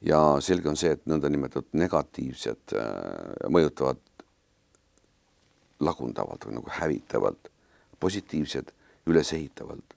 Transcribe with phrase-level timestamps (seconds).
[0.00, 4.00] ja selge on see, et nõndanimetatud negatiivsed äh, mõjutavad
[5.80, 7.50] lagundavalt või nagu hävitavalt,
[8.00, 8.70] positiivsed
[9.06, 9.96] ülesehitavalt,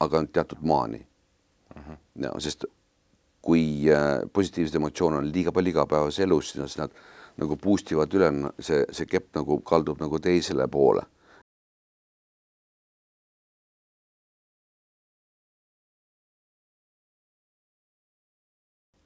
[0.00, 1.82] aga teatud maani uh.
[1.82, 1.96] -huh.
[2.24, 2.64] ja sest
[3.42, 6.92] kui äh, positiivseid emotsioone on liiga palju igapäevases elus, siis nad
[7.40, 11.06] nagu boost ivad üle, see, see kepp nagu kaldub nagu teisele poole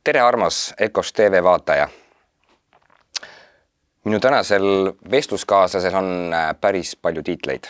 [0.05, 1.89] tere, armas EKOS tv vaataja.
[4.05, 7.65] minu tänasel vestluskaaslasel on äh, päris palju tiitleid.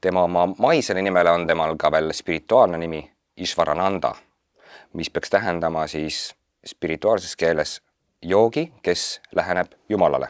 [0.00, 4.14] tema oma maisele nimele on temal ka veel spirituaalne nimi Ishvarananda,
[4.92, 6.34] mis peaks tähendama siis
[6.66, 7.82] spirituaalses keeles
[8.22, 10.28] joogi, kes läheneb Jumalale.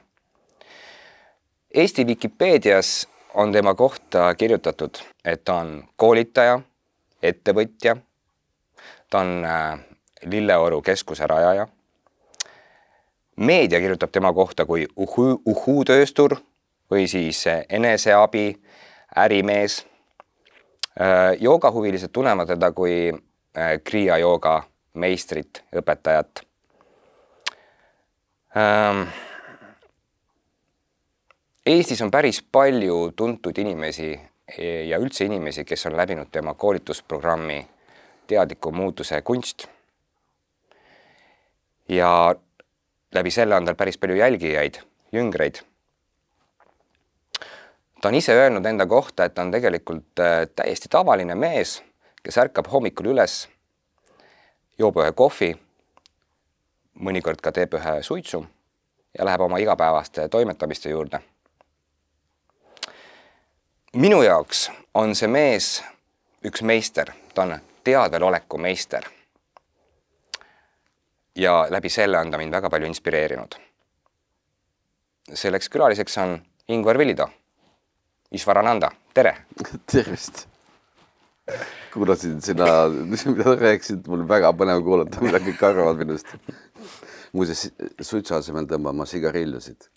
[1.74, 6.60] Eesti Vikipeedias on tema kohta kirjutatud, et ta on koolitaja,
[7.22, 7.96] ettevõtja,
[9.10, 9.93] ta on äh,
[10.24, 11.66] Lilleoru keskuse rajaja.
[13.36, 16.36] meedia kirjutab tema kohta kui uhuu, uhuu-tööstur
[16.90, 18.60] või siis eneseabi
[19.16, 19.86] ärimees.
[21.00, 24.62] Äh, joogahuvilised tunnevad teda kui äh, Kriia jooga
[24.94, 26.44] meistrit, õpetajat.
[28.56, 29.08] Ähm,
[31.66, 34.12] Eestis on päris palju tuntud inimesi
[34.88, 37.66] ja üldse inimesi, kes on läbinud tema koolitusprogrammi
[38.26, 39.66] Teadliku muutuse kunst
[41.88, 42.34] ja
[43.14, 44.74] läbi selle on tal päris palju jälgijaid,
[45.12, 45.54] jüngreid.
[48.00, 51.82] ta on ise öelnud enda kohta, et ta on tegelikult äh, täiesti tavaline mees,
[52.22, 53.48] kes ärkab hommikul üles,
[54.78, 55.54] joob ühe kohvi,
[57.00, 58.44] mõnikord ka teeb ühe suitsu
[59.18, 61.20] ja läheb oma igapäevaste toimetamiste juurde.
[63.94, 65.82] minu jaoks on see mees
[66.44, 69.04] üks meister, ta on teadveloleku meister
[71.36, 73.54] ja läbi selle on ta mind väga palju inspireerinud.
[75.34, 77.28] selleks külaliseks on Ingvar Villido.
[78.32, 79.36] Ishvarananda, tere!
[79.92, 80.48] tervist!
[81.92, 86.30] kuulasin sina, mida sa rääkisid, mul väga põnev kuulata, mida kõik arvavad minust.
[87.32, 87.68] muuseas,
[88.00, 89.88] suitsu asemel tõmban ma sigarillusid.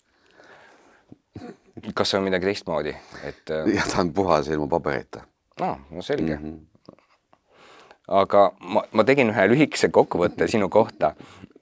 [1.94, 2.94] kas see on midagi teistmoodi,
[3.24, 3.54] et?
[3.74, 5.24] jah, ta on puhas ilma paberita.
[5.60, 6.44] aa, no selge mm.
[6.44, 6.77] -hmm
[8.08, 11.12] aga ma, ma tegin ühe lühikese kokkuvõtte sinu kohta,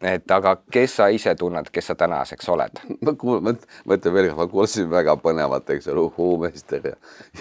[0.02, 2.82] et aga kes sa ise tunned, kes sa tänaseks oled?
[3.02, 6.96] ma kuulan, ma ütlen veel kord, ma kuulsin väga põnevat, eks ole, uhuu-meister ja,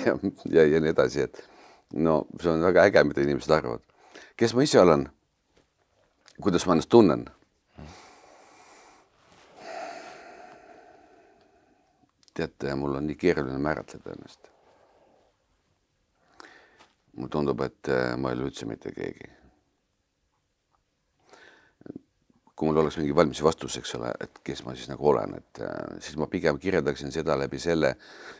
[0.05, 0.15] ja,
[0.57, 1.44] ja, ja nii edasi, et
[1.94, 3.85] no see on väga äge, mida inimesed arvavad.
[4.38, 5.07] kes ma ise olen?
[6.41, 7.29] kuidas ma ennast tunnen?
[12.35, 14.54] teate, mul on nii keeruline määratleda ennast
[17.15, 19.31] mulle tundub, et äh, ma ei ole üldse mitte keegi.
[22.55, 25.59] kui mul oleks mingi valmis vastus, eks ole, et kes ma siis nagu olen, et
[25.59, 27.97] äh, siis ma pigem kirjeldaksin seda läbi selle,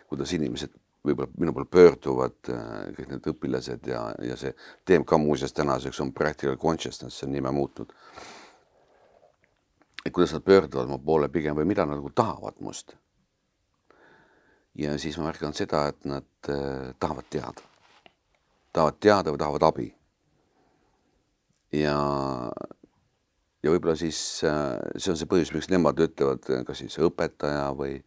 [0.08, 0.72] kuidas inimesed
[1.06, 4.54] võib-olla minu poole pöörduvad, äh, kõik need õpilased ja, ja see
[4.88, 7.92] TMK muuseas tänaseks on Practical Consciousness, see on nime muutnud.
[10.06, 12.96] et kuidas nad pöörduvad mu poole pigem või mida nad nagu tahavad must.
[14.80, 17.75] ja siis ma märkan seda, et nad äh, tahavad teada
[18.76, 19.88] tahavad teada või tahavad abi.
[21.76, 21.98] ja,
[23.64, 27.98] ja võib-olla siis äh, see on see põhjus, miks nemad ütlevad, kas siis õpetaja või,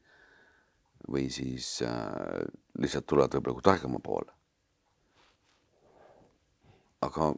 [1.08, 2.44] või siis äh,
[2.78, 4.32] lihtsalt tulevad võib-olla targema poole.
[7.02, 7.32] aga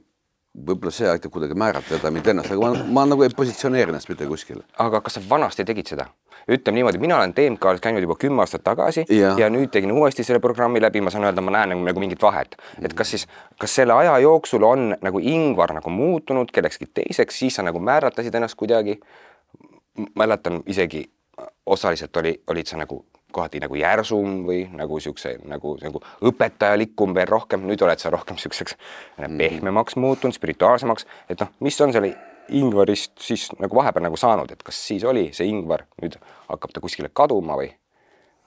[0.54, 4.26] võib-olla see aitab kuidagi määratleda mind ennast, aga ma, ma nagu ei positsioneeri ennast mitte
[4.26, 4.64] kuskile.
[4.82, 6.08] aga kas sa vanasti tegid seda?
[6.50, 9.34] ütleme niimoodi, mina olen TMK-s käinud juba kümme aastat tagasi ja.
[9.38, 12.22] ja nüüd tegin uuesti selle programmi läbi, ma saan öelda, ma näen nagu, nagu mingit
[12.22, 13.26] vahet, et kas siis,
[13.60, 18.34] kas selle aja jooksul on nagu Ingvar nagu muutunud kellekski teiseks, siis sa nagu määratlesid
[18.34, 18.98] ennast kuidagi.
[20.16, 21.10] mäletan isegi
[21.66, 27.30] osaliselt oli, olid sa nagu kohati nagu järsum või nagu siukse nagu, nagu õpetajalikum veel
[27.30, 28.76] rohkem, nüüd oled sa rohkem siukseks
[29.18, 29.36] mm.
[29.40, 32.14] pehmemaks muutunud, spirituaalsemaks, et noh, mis on selle
[32.50, 36.16] Ingvarist siis nagu vahepeal nagu saanud, et kas siis oli see Ingvar, nüüd
[36.48, 37.68] hakkab ta kuskile kaduma või,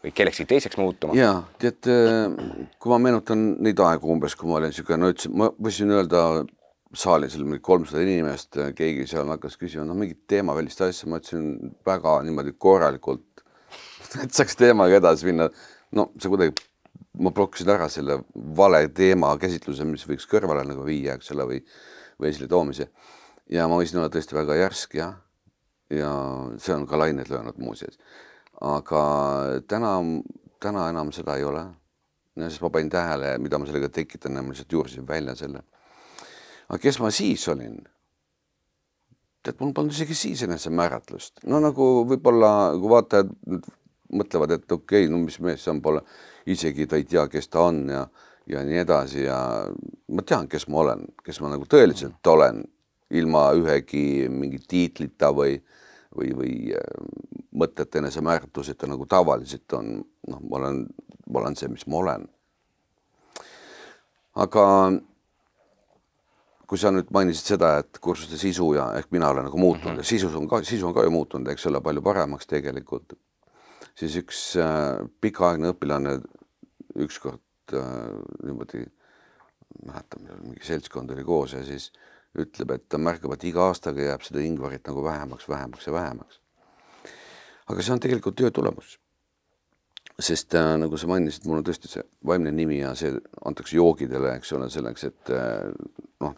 [0.04, 1.16] või kellekski teiseks muutuma?
[1.18, 5.50] ja tead, kui ma meenutan neid aegu umbes, kui ma olin niisugune, no ütlesin, ma
[5.56, 6.26] võisin öelda
[6.94, 11.74] saalis oli mingi kolmsada inimest, keegi seal hakkas küsima, noh, mingit teemavälist asja, ma ütlesin
[11.86, 13.33] väga niimoodi korralikult
[14.24, 15.50] et saaks teemaga edasi minna.
[15.94, 16.56] no see kuidagi,
[17.22, 18.20] ma blokkisin ära selle
[18.58, 21.60] vale teema käsitluse, mis võiks kõrvale nagu viia, eks ole, või,
[22.22, 22.90] või esile toomise.
[23.52, 25.16] ja ma võisin olla tõesti väga järsk jah,
[25.94, 26.12] ja
[26.62, 27.98] see on ka laineid löönud muuseas.
[28.62, 29.04] aga
[29.68, 29.96] täna,
[30.62, 31.66] täna enam seda ei ole.
[32.40, 35.64] sest ma panin tähele, mida ma sellega tekitan ja ma lihtsalt juurisin välja selle.
[36.70, 37.82] aga kes ma siis olin?
[39.44, 43.34] tead, mul polnud isegi siis enesemääratlust, no nagu võib-olla, kui vaatajad
[44.14, 46.04] mõtlevad, et okei okay,, no mis mees see on, pole,
[46.50, 48.04] isegi ta ei tea, kes ta on ja,
[48.50, 49.38] ja nii edasi ja
[50.14, 52.64] ma tean, kes ma olen, kes ma nagu tõeliselt olen,
[53.14, 55.58] ilma ühegi mingi tiitlita või,
[56.18, 56.92] või, või äh,
[57.54, 59.96] mõtete enesemääratluseta nagu tavaliselt on,
[60.30, 60.86] noh, ma olen,
[61.30, 62.30] ma olen see, mis ma olen.
[64.34, 64.64] aga
[66.68, 70.00] kui sa nüüd mainisid seda, et kursuste sisu ja ehk mina olen nagu muutunud mm
[70.00, 70.06] -hmm.
[70.06, 73.14] ja sisus on ka, sisu on ka ju muutunud, eks ole, palju paremaks tegelikult,
[74.00, 76.18] siis üks äh, pikaaegne õpilane
[77.04, 77.86] ükskord äh,
[78.46, 78.86] niimoodi,
[79.86, 81.92] mäletan, mingi seltskond oli koos ja siis
[82.40, 86.40] ütleb, et ta märkab, et iga aastaga jääb seda ingvarit nagu vähemaks, vähemaks ja vähemaks.
[87.70, 89.00] aga see on tegelikult töö tulemus.
[90.20, 93.14] sest äh, nagu sa mainisid, mul on tõesti see vaimne nimi ja see
[93.46, 95.70] antakse joogidele, eks ole, selleks, et äh,
[96.22, 96.36] noh,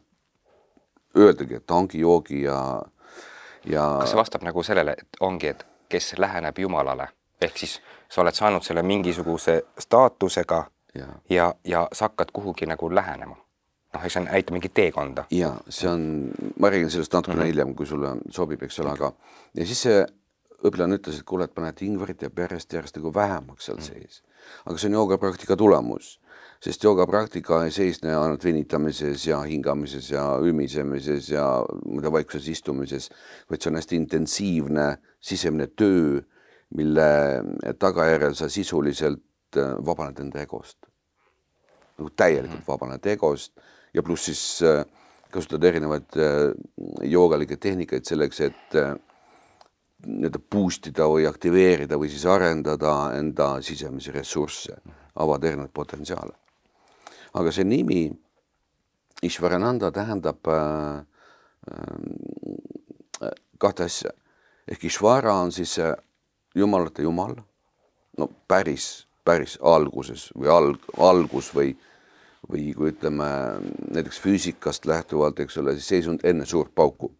[1.16, 2.60] öeldagi, et ta ongi joogi ja,
[3.68, 3.88] ja.
[4.00, 7.08] kas see vastab nagu sellele, et ongi, et kes läheneb Jumalale,
[7.42, 7.80] ehk siis
[8.10, 10.66] sa oled saanud selle mingisuguse staatusega
[10.96, 13.36] ja, ja, ja sa hakkad kuhugi nagu lähenema
[13.96, 15.26] noh, eks see näitab mingit teekonda.
[15.32, 16.06] ja see on,
[16.60, 17.54] ma räägin sellest natukene mm -hmm.
[17.54, 19.12] hiljem, kui sulle sobib, eks ole, aga
[19.54, 20.06] ja siis see
[20.66, 24.24] õpilane ütles, et kuule, et paned ingverit jääb järjest, järjest nagu vähemaks seal sees.
[24.66, 26.20] aga see on joogapraktika tulemus
[26.66, 31.46] sest joogapraktika ei seisne ainult venitamises ja hingamises ja ümisemises ja
[31.86, 33.10] muide vaikuses istumises,
[33.50, 34.88] vaid see on hästi intensiivne
[35.20, 36.22] sisemine töö,
[36.76, 37.08] mille
[37.80, 40.78] tagajärjel sa sisuliselt äh, vabaned enda egost.
[41.96, 42.68] nagu täielikult mhm.
[42.68, 43.54] vabaned egost
[43.94, 44.84] ja pluss siis äh,
[45.32, 46.54] kasutad erinevaid äh,
[47.04, 48.80] joogalikke tehnikaid selleks, et
[50.06, 54.76] nii-öelda boost ida või aktiveerida või siis arendada enda sisemisi ressursse,
[55.16, 56.36] avada erinevaid potentsiaale
[57.36, 58.08] aga see nimi
[59.24, 61.04] Ishvarananda tähendab äh,
[61.72, 64.12] äh, kahte asja.
[64.68, 65.78] ehk Ishvara on siis
[66.56, 67.36] jumalate jumal,
[68.18, 71.74] no päris, päris alguses või alg, algus või,
[72.50, 73.28] või kui ütleme
[73.92, 77.12] näiteks füüsikast lähtuvalt, eks ole, siis seisund enne suurt pauku.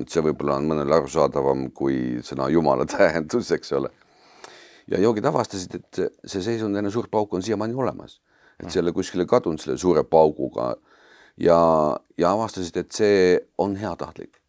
[0.00, 3.90] et see võib-olla on mõnele arusaadavam kui sõna jumala tähendus, eks ole.
[4.86, 8.20] ja joogid avastasid, et see seisund enne suurt pauku on siiamaani olemas
[8.60, 10.74] et see ei ole kuskile kadunud selle suure pauguga
[11.40, 11.58] ja,
[12.18, 13.18] ja avastasid, et see
[13.58, 14.40] on heatahtlik.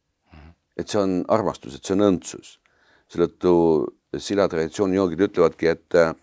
[0.77, 2.57] et see on armastus, et see on õndsus.
[3.11, 3.55] Seetõttu
[4.17, 6.13] sila traditsiooni joogid ütlevadki, et äh,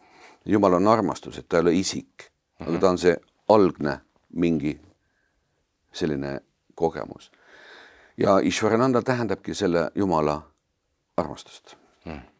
[0.46, 2.26] Jumal on armastus, et ta ei ole isik,
[2.58, 3.12] aga ta on see
[3.54, 4.00] algne
[4.34, 4.72] mingi
[5.92, 6.40] selline
[6.74, 7.30] kogemus.
[8.16, 10.42] ja Ishvarananda tähendabki selle Jumala
[11.16, 12.32] armastust mm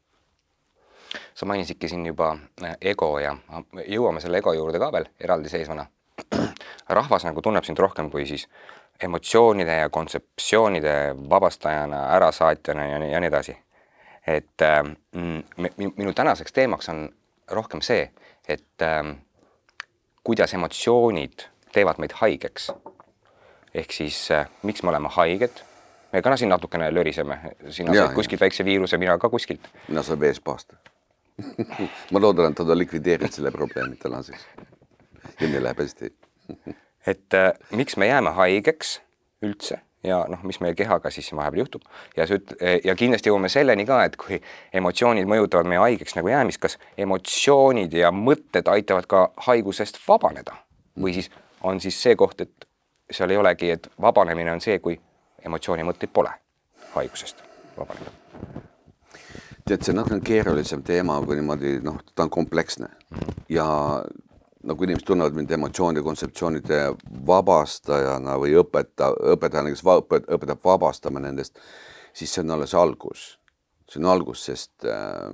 [1.34, 3.36] sa mainisidki siin juba äh, ego ja
[3.88, 5.86] jõuame selle ego juurde ka veel eraldiseisvana.
[6.98, 8.46] rahvas nagu tunneb sind rohkem kui siis
[9.02, 10.94] emotsioonide ja kontseptsioonide
[11.30, 13.56] vabastajana, ärasaatjana ja nii, ja nii edasi.
[14.26, 14.84] Et äh,
[15.96, 17.08] minu tänaseks teemaks on
[17.50, 18.10] rohkem see,
[18.48, 19.16] et äh,
[20.24, 22.72] kuidas emotsioonid teevad meid haigeks.
[23.74, 25.62] ehk siis äh, miks me oleme haiged?
[26.12, 27.38] Me ka siin natukene löriseme,
[27.68, 29.68] sina said kuskilt väikse viiruse, mina ka kuskilt.
[29.88, 30.72] mina saan veespaast
[32.12, 34.44] ma loodan, et ta likvideerib selle probleemi tänaseks
[35.40, 36.12] ja meil läheb hästi.
[37.06, 39.00] Et äh, miks me jääme haigeks
[39.42, 41.82] üldse ja noh, mis meie kehaga siis vahepeal juhtub.
[42.16, 44.40] Ja sa üt- ja kindlasti jõuame selleni ka, et kui
[44.72, 50.56] emotsioonid mõjutavad meie haigeks nagu jäämist, kas emotsioonid ja mõtted aitavad ka haigusest vabaneda?
[50.98, 51.30] Või siis
[51.62, 52.68] on siis see koht, et
[53.10, 54.98] seal ei olegi, et vabanemine on see, kui
[55.44, 56.34] emotsiooni mõtteid pole
[56.94, 57.44] haigusest
[57.76, 58.12] vabaneda
[59.68, 62.88] tead, see on natukene keerulisem teema, kui niimoodi noh, ta on kompleksne.
[63.52, 63.66] Ja
[64.68, 66.80] nagu inimesed tunnevad mind emotsioonide kontseptsioonide
[67.26, 71.58] vabastajana või õpeta, õpetajana, kes va, õpetab vabastama nendest,
[72.14, 73.38] siis see on alles algus.
[73.90, 75.32] see on algus, sest äh,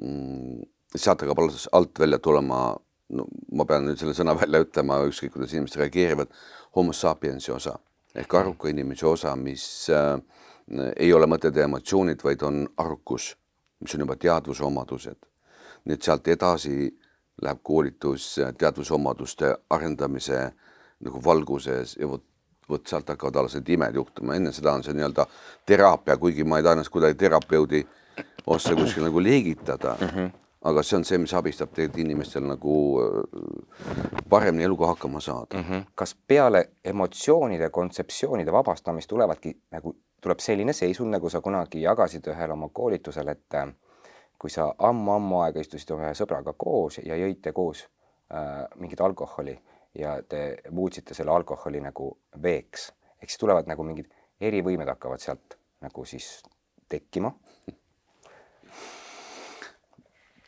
[0.00, 0.62] mm,
[0.96, 2.76] sealt hakkab alles alt välja tulema,
[3.08, 6.32] no ma pean nüüd selle sõna välja ütlema, ükskõik kuidas inimesed reageerivad,
[6.76, 7.78] homo sapiensi osa
[8.18, 10.16] ehk aruka inimese osa, mis äh,
[10.96, 13.32] ei ole mõtted ja emotsioonid, vaid on arukus,
[13.80, 15.24] mis on juba teadvusomadused.
[15.84, 16.90] nii et sealt edasi
[17.42, 20.50] läheb koolitus teadvusomaduste arendamise
[21.00, 22.24] nagu valguses ja vot,
[22.68, 25.26] vot sealt hakkavad alles need imed juhtuma, enne seda on see nii-öelda
[25.66, 27.86] teraapia, kuigi ma ei taha ennast kuidagi terapeudi
[28.46, 30.12] ossa kuskil nagu liigitada mm.
[30.16, 35.58] -hmm aga see on see, mis abistab tegelikult inimestel nagu äh, paremini eluga hakkama saada
[35.58, 35.64] mm.
[35.64, 35.84] -hmm.
[35.94, 42.50] kas peale emotsioonide kontseptsioonide vabastamist tulevadki nagu tuleb selline seisund, nagu sa kunagi jagasid ühel
[42.50, 43.68] oma koolitusel, et äh,
[44.38, 49.56] kui sa ammu-ammu aega istusid ühe sõbraga koos ja jõite koos äh, mingit alkoholi
[49.98, 55.58] ja te muutsite selle alkoholi nagu veeks, ehk siis tulevad nagu mingid erivõimed hakkavad sealt
[55.82, 56.42] nagu siis
[56.88, 57.32] tekkima.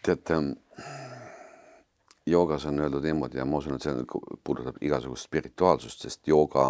[0.01, 0.31] tead,
[2.27, 4.05] joogas on öeldud niimoodi ja ma usun, et see
[4.45, 6.65] puudutab igasugust spirituaalsust, sest jooga,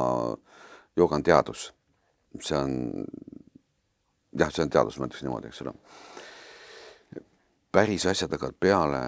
[0.96, 1.70] jooga on teadus.
[2.40, 3.04] see on,
[4.38, 5.74] jah, see on teadus, ma ütleks niimoodi, eks ole.
[7.72, 9.00] Päris asjad hakkavad peale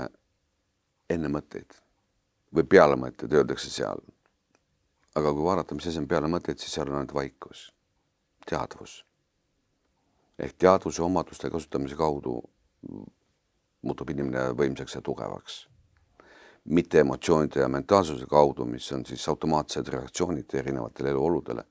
[1.11, 1.79] enne mõtteid
[2.55, 4.01] või peale mõtteid, öeldakse seal.
[5.15, 7.73] aga kui vaadata, mis asi on peale mõtteid, siis seal on ainult vaikus,
[8.47, 9.05] teadvus.
[10.39, 12.43] ehk teadvuse omaduste kasutamise kaudu
[13.83, 15.67] muutub inimene võimsaks ja tugevaks
[16.65, 21.65] mitte emotsioonide ja mentaalsuse kaudu, mis on siis automaatsed reaktsioonid erinevatele eluoludele.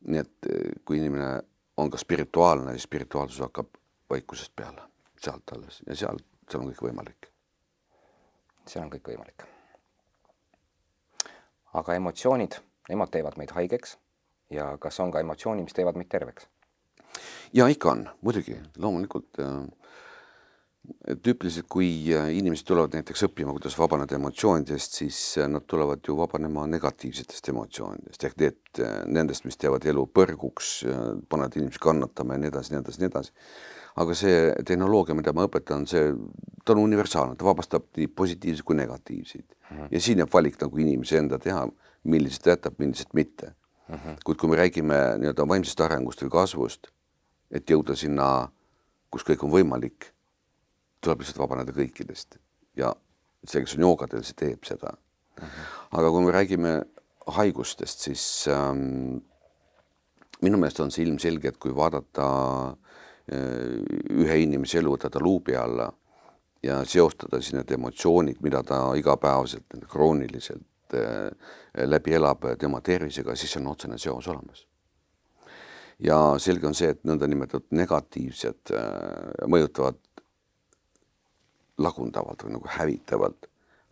[0.00, 1.42] nii et eh, kui inimene
[1.76, 3.66] on ka spirituaalne, siis spirituaalsus hakkab
[4.10, 4.82] vaikusest peale,
[5.24, 7.30] sealt alles ja seal, seal on kõik võimalik.
[8.66, 9.46] seal on kõik võimalik.
[11.72, 13.98] aga emotsioonid, nemad teevad meid haigeks
[14.50, 16.48] ja kas on ka emotsioonid, mis teevad meid terveks?
[17.52, 19.56] ja ikka on, muidugi, loomulikult äh,
[21.22, 26.16] tüüpiliselt, kui äh, inimesed tulevad näiteks õppima, kuidas vabaneda emotsioonidest, siis äh, nad tulevad ju
[26.18, 30.72] vabanema negatiivsetest emotsioonidest ehk need, nendest, mis teevad elu põrguks,
[31.28, 33.34] panevad inimesi kannatama ja nii edasi, nii edasi, nii edasi.
[33.96, 36.12] Aga see tehnoloogia, mida ma õpetan, see,
[36.64, 39.76] ta on universaalne, ta vabastab nii positiivseid kui negatiivseid mm.
[39.76, 39.88] -hmm.
[39.90, 41.66] ja siin jääb valik nagu inimese enda teha,
[42.04, 43.54] millised ta jätab, millised mitte
[43.88, 43.94] mm.
[43.94, 44.16] -hmm.
[44.24, 46.86] kuid kui me räägime nii-öelda vaimsest arengust või kasvust,
[47.50, 48.48] et jõuda sinna,
[49.10, 50.12] kus kõik on võimalik
[51.00, 52.38] tuleb lihtsalt vabaneda kõikidest
[52.76, 52.94] ja
[53.44, 55.46] see, kes on joogadel, see teeb seda mm.
[55.46, 55.98] -hmm.
[55.98, 56.82] aga kui me räägime
[57.26, 59.18] haigustest, siis ähm,
[60.42, 62.26] minu meelest on see ilmselge, et kui vaadata
[62.68, 62.89] äh,
[63.30, 65.86] ühe inimese elu, võtta ta luubi alla
[66.62, 71.30] ja seostada siis need emotsioonid, mida ta igapäevaselt, krooniliselt äh,
[71.86, 74.66] läbi elab tema tervisega, siis on otsene seos olemas.
[75.98, 79.98] ja selge on see, et nõndanimetatud negatiivsed äh, mõjutavad
[81.80, 83.48] lagundavalt või nagu hävitavalt,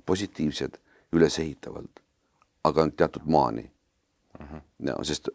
[0.07, 0.79] positiivsed
[1.13, 2.01] ülesehitavalt,
[2.65, 3.71] aga teatud maani
[4.41, 4.47] uh.
[4.47, 4.63] -huh.
[4.85, 5.29] ja sest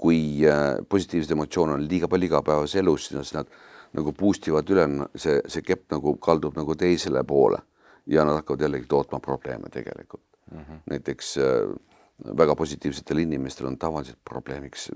[0.00, 3.50] kui äh, positiivseid emotsioone on liiga palju igapäevases elus, siis nad
[3.96, 4.86] nagu boost ivad üle,
[5.18, 7.58] see, see kepp nagu kaldub nagu teisele poole
[8.10, 10.58] ja nad hakkavad jällegi tootma probleeme tegelikult uh.
[10.58, 10.82] -huh.
[10.90, 11.74] näiteks äh,
[12.36, 14.90] väga positiivsetel inimestel on tavaliselt probleemiks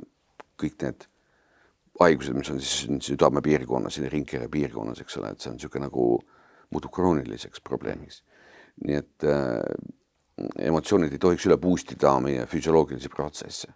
[0.62, 1.08] kõik need
[2.00, 6.06] haigused, mis on siis südamepiirkonnas, ringkere piirkonnas, eks ole, et see on niisugune nagu
[6.74, 8.22] muutub krooniliseks probleemiks.
[8.84, 9.62] nii et äh,
[10.58, 13.70] emotsioonid ei tohiks üle boost ida meie füsioloogilisi protsesse.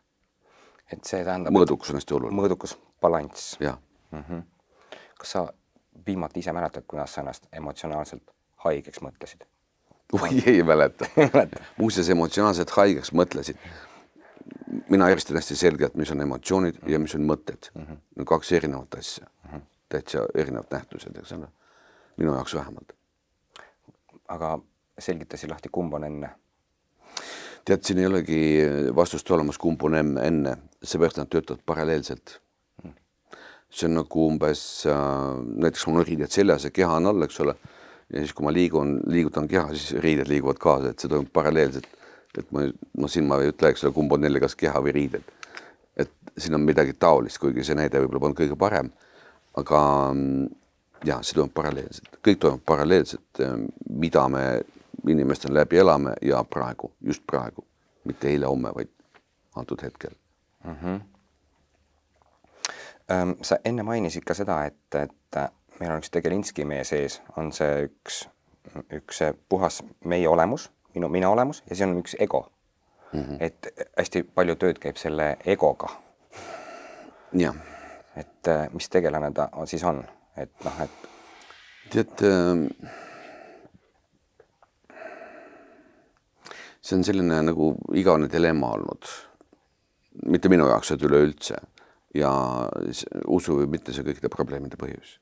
[0.92, 1.54] Et see tähendab.
[1.54, 2.40] mõõdukus on hästi oluline.
[2.40, 3.58] mõõdukus, balanss.
[3.60, 4.42] mm -hmm..
[5.18, 5.48] kas sa
[6.06, 8.30] viimati ise mäletad, kuidas sa ennast emotsionaalselt
[8.64, 9.44] haigeks mõtlesid?
[10.12, 11.06] oi, ei mäleta
[11.76, 13.56] muuseas, emotsionaalselt haigeks mõtlesid.
[14.88, 16.92] mina eristan hästi selgelt, mis on emotsioonid mm -hmm.
[16.92, 17.82] ja mis on mõtted mm.
[17.84, 18.24] -hmm.
[18.24, 19.60] kaks erinevat asja mm, -hmm.
[19.88, 21.48] täitsa erinevad nähtused, eks ole
[22.16, 22.92] minu jaoks vähemalt.
[24.28, 24.58] aga
[24.98, 26.30] selgitasid lahti, kumb on enne?
[27.64, 28.40] tead, siin ei olegi
[28.96, 32.40] vastust olemas, kumb on enne, seepärast nad töötavad paralleelselt.
[33.70, 34.94] see on nagu umbes äh,,
[35.60, 37.52] näiteks mul on riided seljas ja keha on all, eks ole,
[38.08, 41.88] ja siis, kui ma liigun, liigutan keha, siis riided liiguvad kaasa, et see toimub paralleelselt.
[42.38, 42.62] et ma,
[42.96, 45.26] no siin ma ei ütle, eks ole, kumb on neile, kas keha või riided.
[46.00, 48.88] et siin on midagi taolist, kuigi see näide võib-olla polnud kõige parem,
[49.60, 49.80] aga
[50.14, 50.46] mm,
[51.10, 53.58] ja see toimub paralleelselt, kõik toimub paralleelselt, eh,
[53.90, 54.46] mida me
[55.08, 57.66] inimestena läbi elame ja praegu, just praegu,
[58.08, 58.94] mitte eile-homme, vaid
[59.60, 60.16] antud hetkel
[60.64, 60.76] mm.
[60.82, 61.00] -hmm.
[63.42, 65.36] sa enne mainisid ka seda, et, et
[65.80, 68.28] meil on üks tegelinski meie sees, on see üks,
[68.92, 72.52] üks puhas meie olemus, minu, mina olemus ja siis on üks ego
[73.12, 73.20] mm.
[73.20, 73.36] -hmm.
[73.40, 75.88] et hästi palju tööd käib selle egoga.
[77.32, 77.54] jah.
[78.16, 80.04] et mis tegelane ta on, siis on
[80.38, 81.08] et noh, et.
[81.92, 82.92] tead äh,.
[86.80, 89.10] see on selline nagu igavene dilemma olnud.
[90.26, 91.58] Mitte minu jaoks, vaid üleüldse
[92.16, 92.30] ja
[93.26, 95.18] usu või mitte, see kõikide probleemide põhjus.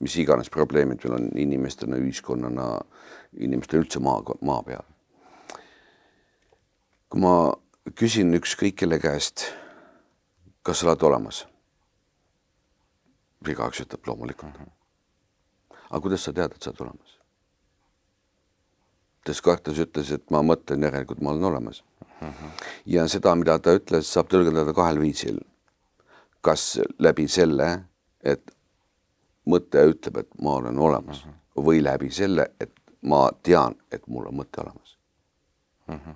[0.00, 2.66] mis iganes probleemid meil on inimestena, ühiskonnana,
[3.32, 4.84] inimestena üldse maa, maa peal.
[7.08, 7.52] kui ma
[7.94, 9.52] küsin ükskõik kelle käest,
[10.62, 11.46] kas sa oled olemas
[13.48, 14.54] igaüks ütleb loomulikult.
[14.54, 14.72] -hmm.
[15.90, 17.18] aga kuidas sa tead, et sa oled olemas?
[19.26, 21.82] Descartes ütles, et ma mõtlen, järelikult ma olen olemas
[22.20, 22.28] mm.
[22.28, 22.50] -hmm.
[22.86, 25.40] ja seda, mida ta ütles, saab tõlgendada kahel viisil.
[26.40, 27.80] kas läbi selle,
[28.22, 28.52] et
[29.50, 31.64] mõte ütleb, et ma olen olemas mm -hmm.
[31.64, 34.98] või läbi selle, et ma tean, et mul on mõte olemas
[35.88, 35.94] mm.
[35.94, 36.14] -hmm.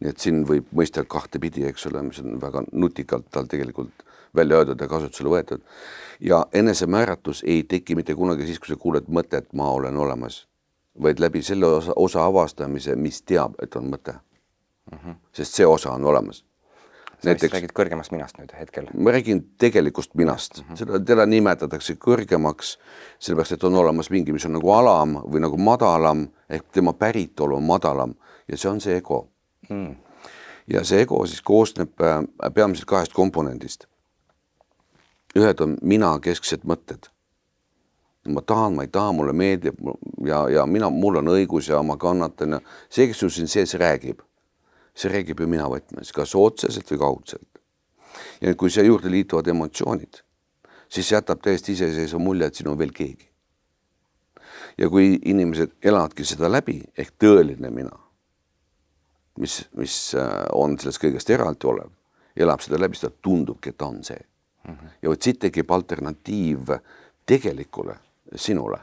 [0.00, 4.04] nii et siin võib mõista kahtepidi, eks ole, mis on väga nutikalt tal tegelikult
[4.34, 5.60] välja öeldud ja kasutusele võetud.
[6.20, 10.46] ja enesemääratlus ei teki mitte kunagi siis, kui sa kuuled mõtet, ma olen olemas,
[11.02, 14.14] vaid läbi selle osa, osa avastamise, mis teab, et on mõte
[14.92, 14.98] mm.
[14.98, 15.14] -hmm.
[15.32, 16.44] sest see osa on olemas
[17.24, 17.52] näiteks.
[17.52, 18.88] räägid kõrgemast minast nüüd hetkel?
[18.94, 20.76] ma räägin tegelikust minast mm, -hmm.
[20.76, 22.76] seda, teda nimetatakse kõrgemaks,
[23.18, 27.56] sellepärast et on olemas mingi, mis on nagu alam või nagu madalam ehk tema päritolu
[27.56, 28.14] on madalam
[28.48, 29.28] ja see on see ego
[29.68, 29.96] mm..
[30.66, 33.86] ja see ego siis koosneb äh, peamiselt kahest komponendist.
[35.36, 37.10] ühed on mina-kesksed mõtted.
[38.28, 39.76] ma tahan, ma ei taha, mulle meeldib
[40.24, 43.74] ja, ja mina, mul on õigus ja ma kannatan ja see, kes sul siin sees
[43.74, 44.20] räägib
[45.00, 47.48] see räägib ju mina võtmes, kas otseselt või kaudselt.
[48.40, 50.20] ja kui siia juurde liituvad emotsioonid,
[50.88, 53.28] siis jätab täiesti iseseisva mulje, et siin on veel keegi.
[54.78, 57.96] ja kui inimesed elavadki seda läbi ehk tõeline mina,
[59.38, 61.90] mis, mis äh, on sellest kõigest eraldi olev,
[62.36, 64.74] elab seda läbi, siis ta tundubki, et ta on see mm.
[64.74, 64.94] -hmm.
[65.02, 66.76] ja vot siit tekib alternatiiv
[67.26, 67.96] tegelikule
[68.36, 68.78] sinule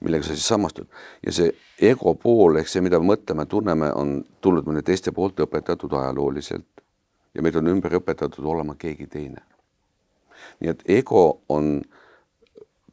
[0.00, 0.86] millega sa siis samastud
[1.26, 1.52] ja see
[1.90, 6.84] ego pool ehk see, mida me mõtleme, tunneme, on tulnud meile teiste poolt õpetatud ajalooliselt
[7.34, 9.42] ja meid on ümber õpetatud olema keegi teine.
[10.60, 11.80] nii et ego on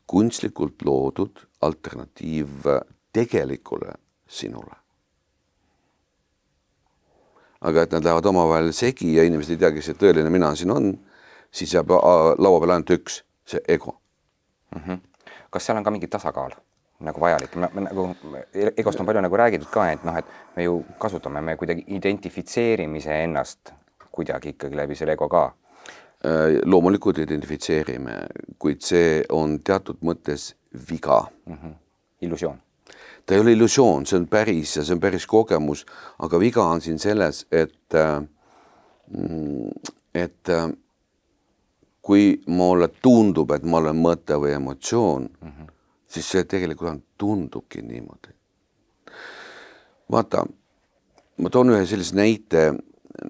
[0.08, 2.68] kunstlikult loodud alternatiiv
[3.14, 3.94] tegelikule
[4.28, 4.76] sinule.
[7.62, 10.72] aga et nad lähevad omavahel segi ja inimesed ei tea, kes see tõeline mina siin
[10.72, 10.92] on,
[11.50, 13.96] siis jääb laua peale ainult üks, see ego
[14.76, 14.82] mm.
[14.82, 15.00] -hmm.
[15.50, 16.54] kas seal on ka mingi tasakaal?
[17.00, 18.08] Nagu vajalik, nagu
[18.54, 20.26] egost on palju nagu räägitud ka, et noh, et
[20.56, 23.74] me ju kasutame, me kuidagi identifitseerime ennast
[24.16, 25.46] kuidagi ikkagi läbi selle ego ka.
[26.26, 28.20] Äh, loomulikult identifitseerime,
[28.60, 30.54] kuid see on teatud mõttes
[30.90, 31.58] viga mm.
[31.58, 31.74] -hmm.
[32.22, 32.62] illusioon.
[33.26, 35.86] ta ei ole illusioon, see on päris ja see on päris kogemus,
[36.20, 38.24] aga viga on siin selles, et, äh,
[40.14, 40.70] et äh,
[42.02, 45.75] kui mulle tundub, et ma olen mõte või emotsioon mm, -hmm
[46.16, 48.34] siis see tegelikult on, tundubki niimoodi.
[50.12, 50.46] vaata,
[51.42, 52.68] ma toon ühe sellise näite,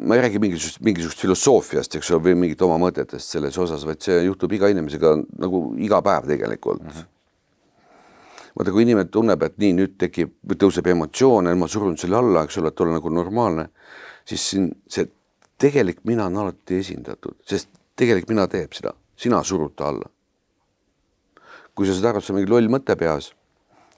[0.02, 4.04] ma ei räägi mingisugust, mingisugust filosoofiast, eks ole, või mingit oma mõtetest selles osas, vaid
[4.04, 6.96] see juhtub iga inimesega nagu iga päev tegelikult mm.
[6.96, 7.12] -hmm
[8.56, 12.46] vaata, kui inimene tunneb, et nii, nüüd tekib, tõuseb emotsioon ja ma surun selle alla,
[12.46, 13.66] eks ole, et olla nagu normaalne,
[14.24, 15.10] siis siin see
[15.60, 17.68] tegelik mina on alati esindatud, sest
[18.00, 20.08] tegelik mina teeb seda, sina surud ta alla
[21.76, 23.32] kui sa saad aru, et sul on mingi loll mõte peas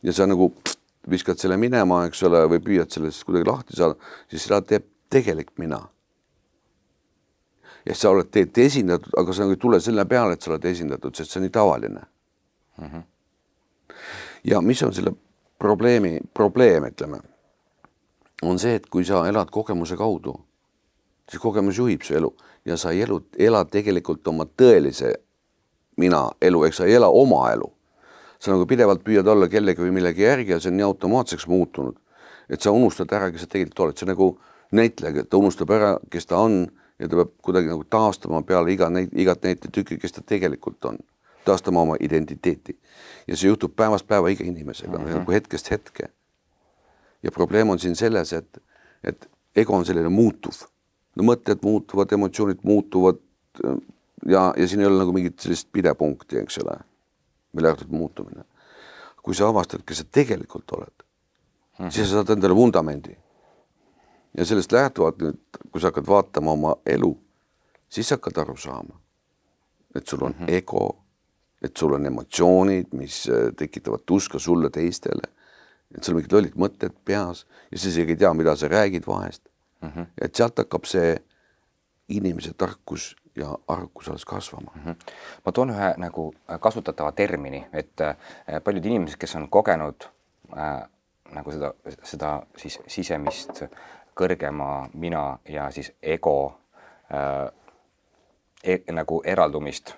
[0.04, 0.78] ja sa nagu pff,
[1.10, 3.96] viskad selle minema, eks ole, või püüad sellest kuidagi lahti saada,
[4.32, 5.88] siis seda teeb tegelik mina.
[7.88, 10.66] ja sa oled teed esindatud, aga sa nagu ei tule selle peale, et sa oled
[10.66, 12.02] esindatud, sest see on nii tavaline
[12.78, 12.90] mm.
[12.90, 13.04] -hmm.
[14.44, 15.14] ja mis on selle
[15.60, 17.20] probleemi, probleem, ütleme,
[18.42, 20.36] on see, et kui sa elad kogemuse kaudu,
[21.30, 22.36] siis kogemus juhib su elu
[22.66, 25.14] ja sa ei elu, ela tegelikult oma tõelise
[25.98, 27.74] mina elu, eks sa ei ela oma elu.
[28.40, 31.96] sa nagu pidevalt püüad olla kellegi või millegi järgi ja see on nii automaatseks muutunud,
[32.54, 34.28] et sa unustad ära, kes sa tegelikult oled, see nagu
[34.78, 36.60] näitleja, ta unustab ära, kes ta on
[37.00, 41.00] ja ta peab kuidagi nagu taastama peale iga neid, igat näitetükki, kes ta tegelikult on,
[41.50, 42.78] taastama oma identiteeti.
[43.28, 45.18] ja see juhtub päevast päeva iga inimesega mm, -hmm.
[45.18, 46.10] nagu hetkest hetke.
[47.24, 48.64] ja probleem on siin selles, et,
[49.04, 50.62] et ego on selline muutuv,
[51.16, 53.18] no mõtted muutuvad, emotsioonid muutuvad
[54.26, 56.78] ja, ja siin ei ole nagu mingit sellist pidepunkti, eks ole,
[57.54, 58.44] mille arvatud muutumine.
[59.24, 61.04] kui sa avastad, kes sa tegelikult oled
[61.80, 61.92] mm, -hmm.
[61.92, 63.18] siis sa saad endale vundamendi.
[64.38, 65.40] ja sellest lähtuvalt nüüd,
[65.72, 67.18] kui sa hakkad vaatama oma elu,
[67.90, 69.00] siis hakkad aru saama,
[69.96, 70.52] et sul on mm -hmm.
[70.52, 71.04] ego,
[71.62, 75.28] et sul on emotsioonid, mis äh, tekitavad tuska sulle, teistele,
[75.98, 79.50] et sul mingid lollid mõtted peas ja sa isegi ei tea, mida sa räägid vahest
[79.82, 79.90] mm.
[79.90, 80.06] -hmm.
[80.22, 81.18] et sealt hakkab see
[82.10, 84.82] inimese tarkus ja arvukus alles kasvama mm.
[84.92, 84.96] -hmm.
[85.46, 88.16] ma toon ühe nagu äh, kasutatava termini, et äh,
[88.64, 90.10] paljud inimesed, kes on kogenud
[90.58, 90.90] äh,
[91.32, 91.74] nagu seda,
[92.04, 93.64] seda siis sisemist
[94.18, 96.60] kõrgema mina ja siis ego
[97.14, 97.54] äh,
[98.64, 99.94] e nagu eraldumist,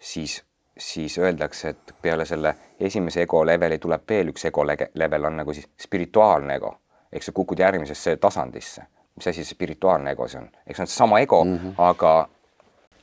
[0.00, 0.44] siis,
[0.78, 5.54] siis öeldakse, et peale selle esimese ego leveli tuleb veel üks ego level, on nagu
[5.54, 6.76] siis spirituaalne ego,
[7.12, 10.90] ehk sa kukud järgmisesse tasandisse mis asi see spirituaalne ego see on, eks see on
[10.90, 11.74] seesama ego mm, -hmm.
[11.78, 12.28] aga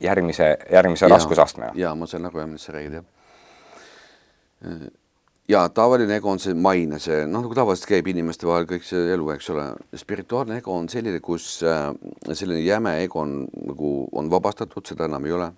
[0.02, 1.72] järgmise, järgmise raskusastmena.
[1.76, 3.06] ja ma saan aru, millest sa räägid, jah.
[5.50, 9.12] ja tavaline ego on see maine, see noh, nagu tavaliselt käib inimeste vahel kõik see
[9.16, 9.68] elu, eks ole.
[10.04, 11.90] spirituaalne ego on selline, kus äh,
[12.32, 15.52] selline jäme ego on nagu on vabastatud, seda enam ei ole.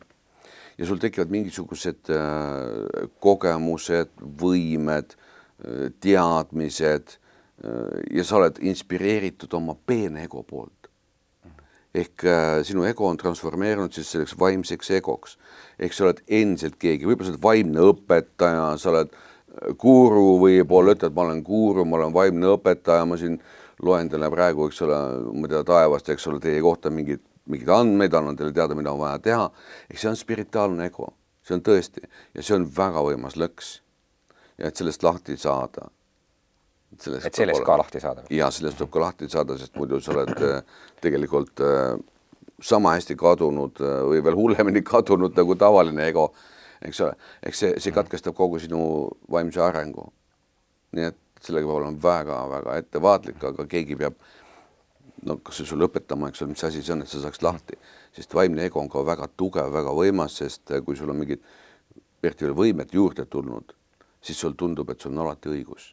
[0.78, 7.20] ja sul tekivad mingisugused äh, kogemused, võimed äh,, teadmised
[8.12, 10.83] ja sa oled inspireeritud oma peene ego poolt
[11.94, 15.38] ehk äh, sinu ego on transformeerunud siis selleks vaimseks egoks.
[15.80, 20.98] ehk sa oled endiselt keegi, võib-olla sa oled vaimne õpetaja, sa oled äh, guru võib-olla,
[20.98, 23.38] ütled, ma olen guru, ma olen vaimne õpetaja, ma siin
[23.84, 25.00] loen teile praegu, eks ole,
[25.34, 28.94] ma ei tea, taevast, eks ole, teie kohta mingeid, mingeid andmeid, annan teile teada, mida
[28.94, 29.50] on vaja teha.
[29.90, 31.14] ehk see on spirituaalne ego,
[31.46, 33.76] see on tõesti ja see on väga võimas lõks.
[34.58, 35.90] ja et sellest lahti saada
[37.04, 38.24] Sellest et sellest ka lahti saada?
[38.32, 41.96] ja sellest tuleb ka lahti saada, sest muidu sa oled äh, tegelikult äh,
[42.64, 46.30] sama hästi kadunud äh, või veel hullemini kadunud nagu tavaline ego,
[46.82, 48.84] eks ole, eks see, see katkestab kogu sinu
[49.32, 50.08] vaimse arengu.
[50.94, 54.16] nii et sellega peab olema väga-väga ettevaatlik, aga keegi peab
[55.28, 57.80] no kas see sulle õpetama, eks ole, mis asi see on, et sa saaks lahti,
[58.16, 61.44] sest vaimne ego on ka väga tugev, väga võimas, sest kui sul on mingid
[62.24, 63.76] veel võimed juurde tulnud,
[64.24, 65.92] siis sul tundub, et sul on alati õigus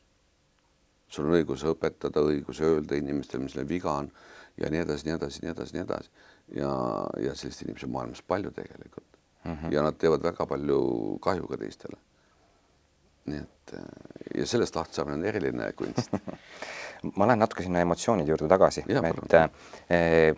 [1.10, 4.10] sul on õigus õpetada, õigus öelda inimestele, mis neil viga on
[4.60, 6.10] ja nii edasi, nii edasi, nii edasi, nii edasi.
[6.56, 6.70] ja,
[7.26, 9.52] ja selliseid inimesi on maailmas palju tegelikult mm.
[9.54, 9.72] -hmm.
[9.74, 10.82] ja nad teevad väga palju
[11.22, 11.96] kahju ka teistele.
[13.24, 13.74] nii et
[14.34, 16.14] ja sellest lahti saamine on eriline kunst
[17.16, 19.34] ma lähen natuke sinna emotsioonide juurde tagasi, et
[19.88, 20.34] eh,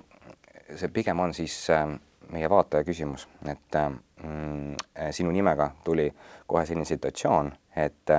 [0.76, 1.86] see pigem on siis eh,
[2.32, 4.76] meie vaataja küsimus, et mm,
[5.10, 6.08] sinu nimega tuli
[6.46, 8.12] kohe selline situatsioon, et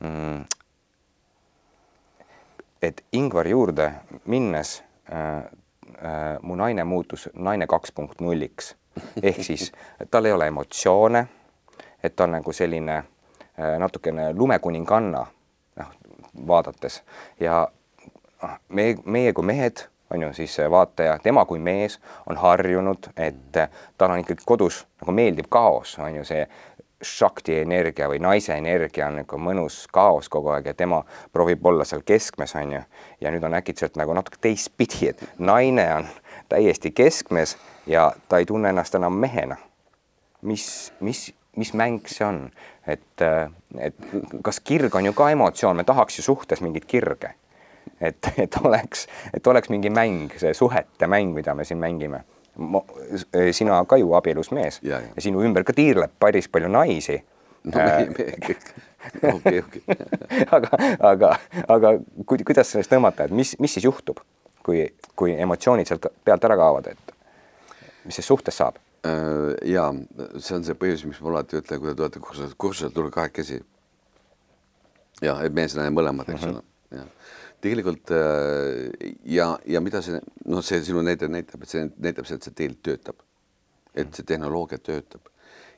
[0.00, 0.44] mm,
[2.82, 3.92] et Ingvari juurde
[4.24, 8.76] minnes äh, äh, mu naine muutus naine kaks punkt nulliks.
[9.22, 9.72] Ehk siis
[10.10, 11.26] tal ei ole emotsioone,
[12.02, 15.26] et ta on nagu selline äh, natukene lumekuninganna
[15.76, 15.94] noh,
[16.46, 17.02] vaadates.
[17.40, 17.68] Ja
[18.42, 23.56] ah, me, meie kui mehed on ju siis vaataja, tema kui mees on harjunud, et
[23.98, 26.44] tal on ikkagi kodus nagu meeldib kaos, on ju see
[27.02, 31.84] šakti energia või naise energia on nagu mõnus kaos kogu aeg ja tema proovib olla
[31.88, 32.80] seal keskmes, on ju.
[33.20, 36.08] ja nüüd on äkitselt nagu natuke teistpidi, et naine on
[36.48, 39.56] täiesti keskmes ja ta ei tunne ennast enam mehena.
[40.42, 42.50] mis, mis, mis mäng see on,
[42.86, 43.22] et,
[43.78, 43.94] et
[44.42, 47.34] kas kirg on ju ka emotsioon, me tahaks ju suhtes mingit kirge.
[48.00, 52.24] et, et oleks, et oleks mingi mäng, see suhete mäng, mida me siin mängime
[53.52, 55.12] sina ka ju abielus mees ja, ja.
[55.16, 57.22] ja sinu ümber ka tiirleb päris palju naisi.
[57.64, 58.68] no meie, meie kõik,
[59.22, 59.82] okei, okei.
[60.56, 60.70] aga,
[61.12, 61.32] aga,
[61.68, 61.92] aga
[62.26, 64.20] kuidas sellest tõmmata, et mis, mis siis juhtub,
[64.66, 64.84] kui,
[65.16, 67.14] kui emotsioonid sealt pealt ära kaovad, et
[68.04, 68.80] mis siis suhtes saab?
[69.06, 69.88] Äh, ja
[70.38, 73.62] see on see põhjus, miks ma alati ütlen, kui te tulete kursusele, kursusele tulge kahekesi.
[75.22, 76.50] ja, et mees ja naine mõlemad, eks mhm.
[76.50, 80.18] ole mm -hmm., jah tegelikult äh, ja, ja mida see,
[80.50, 83.28] noh, see sinu näide näitab, et see näitab seda, et see tegelikult töötab.
[83.94, 85.28] et see tehnoloogia töötab.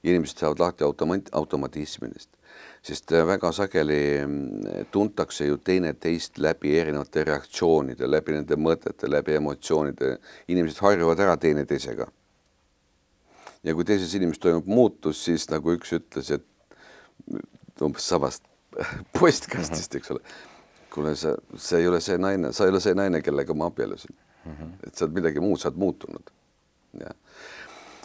[0.04, 2.28] inimesed saavad lahti automat-, automatismidest,
[2.84, 9.36] sest äh, väga sageli mm, tuntakse ju teineteist läbi erinevate reaktsioonide, läbi nende mõtete, läbi
[9.40, 10.16] emotsioonide.
[10.48, 12.08] inimesed harjuvad ära teineteisega.
[13.64, 18.44] ja kui teises inimeses toimub muutus, siis nagu üks ütles, et umbes samast
[19.18, 20.24] postkastist, eks ole
[20.94, 24.14] kuule, sa, see ei ole see naine, sa ei ole see naine, kellega ma abiellusin
[24.14, 24.52] mm.
[24.52, 24.72] -hmm.
[24.86, 26.32] et sa oled midagi muud, sa oled muutunud.
[27.00, 27.14] ja,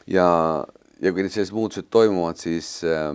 [0.07, 0.27] ja,
[1.01, 3.13] ja kui sellised muutused toimuvad, siis äh,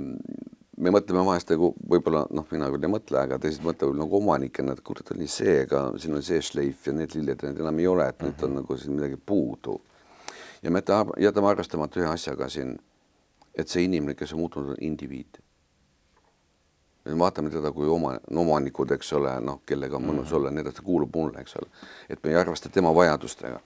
[0.76, 4.74] me mõtleme vahest nagu võib-olla noh, mina küll ei mõtle, aga teised mõtlevad nagu omanikena,
[4.74, 7.86] et kurat oli see, aga siin on see šleif ja need lilled need enam ei
[7.90, 8.34] ole, et mm -hmm.
[8.34, 9.80] nüüd on nagu siin midagi puudu.
[10.62, 10.82] ja me
[11.20, 12.78] jätame arvestamata ühe asjaga siin,
[13.54, 15.43] et see inimene, kes on muutunud, on indiviid
[17.04, 20.36] me vaatame teda kui oma, omanikud, eks ole, noh, kellega on mõnus mm -hmm.
[20.38, 21.68] olla, nii edasi, ta kuulub mulle, eks ole.
[22.08, 23.60] et me ei arvesta tema vajadustega.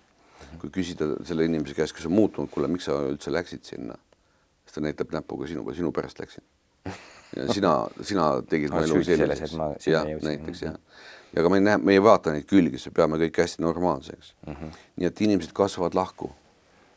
[0.59, 3.95] kui küsida selle inimese käest, kes on muutunud, kuule, miks sa üldse läksid sinna,
[4.63, 6.45] siis ta näitab näpuga sinu peale, sinu pärast läksin.
[7.37, 9.87] ja sina, sina tegid mu elu selliseks.
[9.87, 10.75] jah, näiteks jah.
[11.33, 14.35] ja aga me ei näe, me ei vaata neid külgi, me peame kõik hästi normaalseks
[14.47, 14.55] mm.
[14.55, 14.71] -hmm.
[14.97, 16.31] nii et inimesed kasvavad lahku.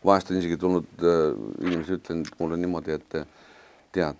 [0.05, 1.35] vahest on isegi tulnud äh,
[1.67, 3.27] inimesed ütlenud mulle niimoodi, et
[3.91, 4.15] tead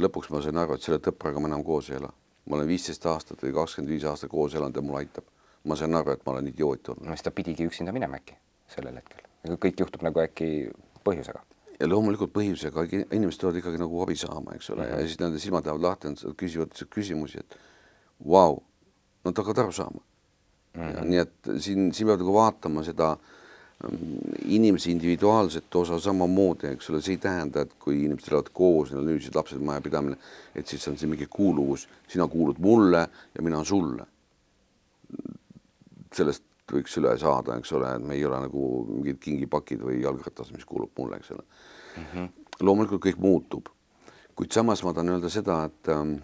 [0.00, 2.10] lõpuks ma sain aru, et selle tõpraga ma enam koos ei ela.
[2.50, 5.24] ma olen viisteist aastat või kakskümmend viis aastat koos elanud ja mulle aitab.
[5.64, 7.06] ma sain aru, et ma olen idioot olnud.
[7.06, 8.36] no siis ta pidigi üksinda minema äkki
[8.68, 9.24] sellel hetkel.
[9.46, 10.70] kõik juhtub nagu äkki
[11.04, 11.42] põhjusega.
[11.80, 15.00] ja loomulikult põhjusega, inimesed tulevad ikkagi nagu abi saama, eks ole mm, -hmm.
[15.00, 17.58] ja siis nende silmad lähevad lahti, nad küsivad küsimusi, et
[18.26, 18.62] vau,
[19.24, 20.00] nad hakkavad aru saama
[20.74, 20.80] mm.
[20.82, 21.04] -hmm.
[21.04, 23.39] Nii et siin, siin peab nagu vaatama seda äh,
[24.44, 29.06] inimese individuaalset osa samamoodi, eks ole, see ei tähenda, et kui inimesed elavad koos, neil
[29.06, 30.18] on ühised lapsed, majapidamine,
[30.54, 34.06] et siis on see mingi kuuluvus, sina kuulud mulle ja mina sulle.
[36.12, 40.52] sellest võiks üle saada, eks ole, et me ei ole nagu mingid kingipakid või jalgratas,
[40.54, 42.04] mis kuulub mulle, eks ole mm.
[42.12, 42.28] -hmm.
[42.60, 43.68] loomulikult kõik muutub,
[44.36, 46.16] kuid samas ma tahan öelda seda, et ähm,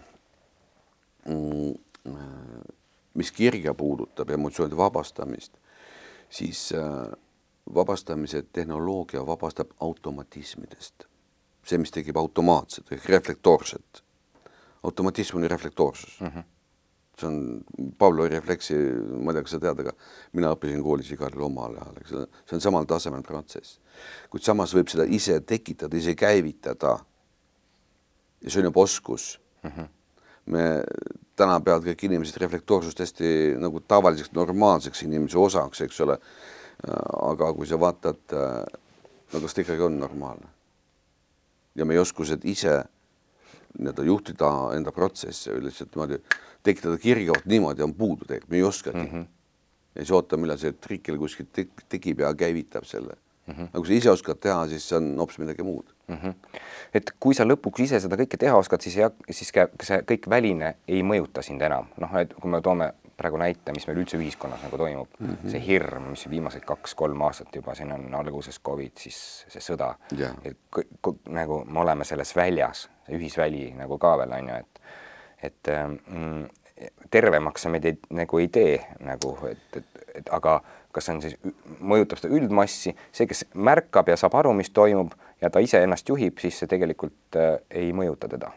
[3.15, 5.57] mis kirja puudutab emotsioonide vabastamist,
[6.31, 7.11] siis äh,
[7.75, 11.05] vabastamise tehnoloogia vabastab automatismidest.
[11.67, 14.05] see, mis tekib automaatselt ehk reflektoorselt.
[14.83, 16.27] automatism on reflektoorsus mm.
[16.27, 16.43] -hmm.
[17.21, 17.65] see on
[17.99, 18.75] Pavlovi refleksi,
[19.23, 19.93] ma ei tea, kas sa tead, aga
[20.33, 23.81] mina õppisin koolis igal omal ajal, eks ole, see on samal tasemel protsess.
[24.31, 26.99] kuid samas võib seda ise tekitada, ise käivitada.
[28.41, 29.71] ja see on juba oskus mm.
[29.71, 29.89] -hmm
[30.47, 30.63] me
[31.37, 36.19] täna peavad kõik inimesed reflektoorsust hästi nagu tavaliseks normaalseks inimese osaks, eks ole.
[37.23, 38.35] Aga kui sa vaatad,
[39.33, 40.53] no kas ta ikkagi on normaalne?
[41.77, 42.85] ja meie oskused ise
[43.79, 46.21] nii-öelda juhtida enda protsesse või lihtsalt niimoodi
[46.65, 49.11] tekitada kirjavat niimoodi on puudu tegelikult, me ei oskagi mm.
[49.13, 49.27] -hmm.
[49.95, 53.55] ja siis oota, millal see trikkel kuskilt tek tekib ja käivitab selle mm.
[53.55, 53.69] -hmm.
[53.69, 56.17] aga kui sa ise oskad teha, siis see on hoopis midagi muud mm.
[56.17, 56.35] -hmm.
[56.95, 60.31] et kui sa lõpuks ise seda kõike teha oskad, siis ei, siis ka see kõik
[60.31, 64.19] väline ei mõjuta sind enam, noh, et kui me toome praegu näite, mis meil üldse
[64.21, 65.51] ühiskonnas nagu toimub mm, -hmm.
[65.51, 70.37] see hirm, mis viimased kaks-kolm aastat juba siin on alguses Covid, siis see sõda yeah.,
[70.45, 70.59] et
[71.29, 74.81] nagu me oleme selles väljas, ühisväli nagu ka veel on ju, et
[75.47, 76.49] et mm,
[77.11, 80.61] tervemaks see meid ei, nagu ei tee nagu, et, et, et aga
[80.97, 81.37] kas see on siis,
[81.81, 86.09] mõjutab seda üldmassi, see, kes märkab ja saab aru, mis toimub ja ta ise ennast
[86.09, 88.53] juhib, siis see tegelikult äh, ei mõjuta teda.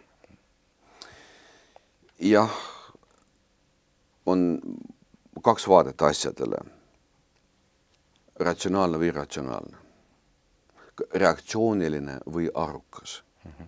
[2.19, 2.55] jah,
[4.29, 4.45] on
[5.43, 6.57] kaks vaadet asjadele.
[8.39, 9.77] ratsionaalne või irratsionaalne.
[11.13, 13.51] reaktsiooniline või arukas mm.
[13.51, 13.67] -hmm.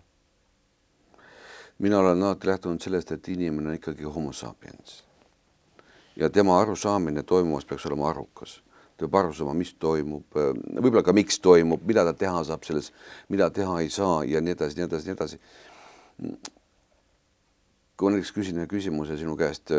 [1.80, 5.04] mina olen alati lähtunud sellest, et inimene on ikkagi homo sapiens
[6.16, 8.62] ja tema arusaamine toimuvast peaks olema arukas.
[8.98, 12.92] peab aru saama, mis toimub, võib-olla ka miks toimub, mida ta teha saab selles,
[13.34, 15.40] mida teha ei saa ja nii edasi, nii edasi, nii edasi.
[17.98, 19.74] kui ma näiteks küsin ühe küsimuse sinu käest,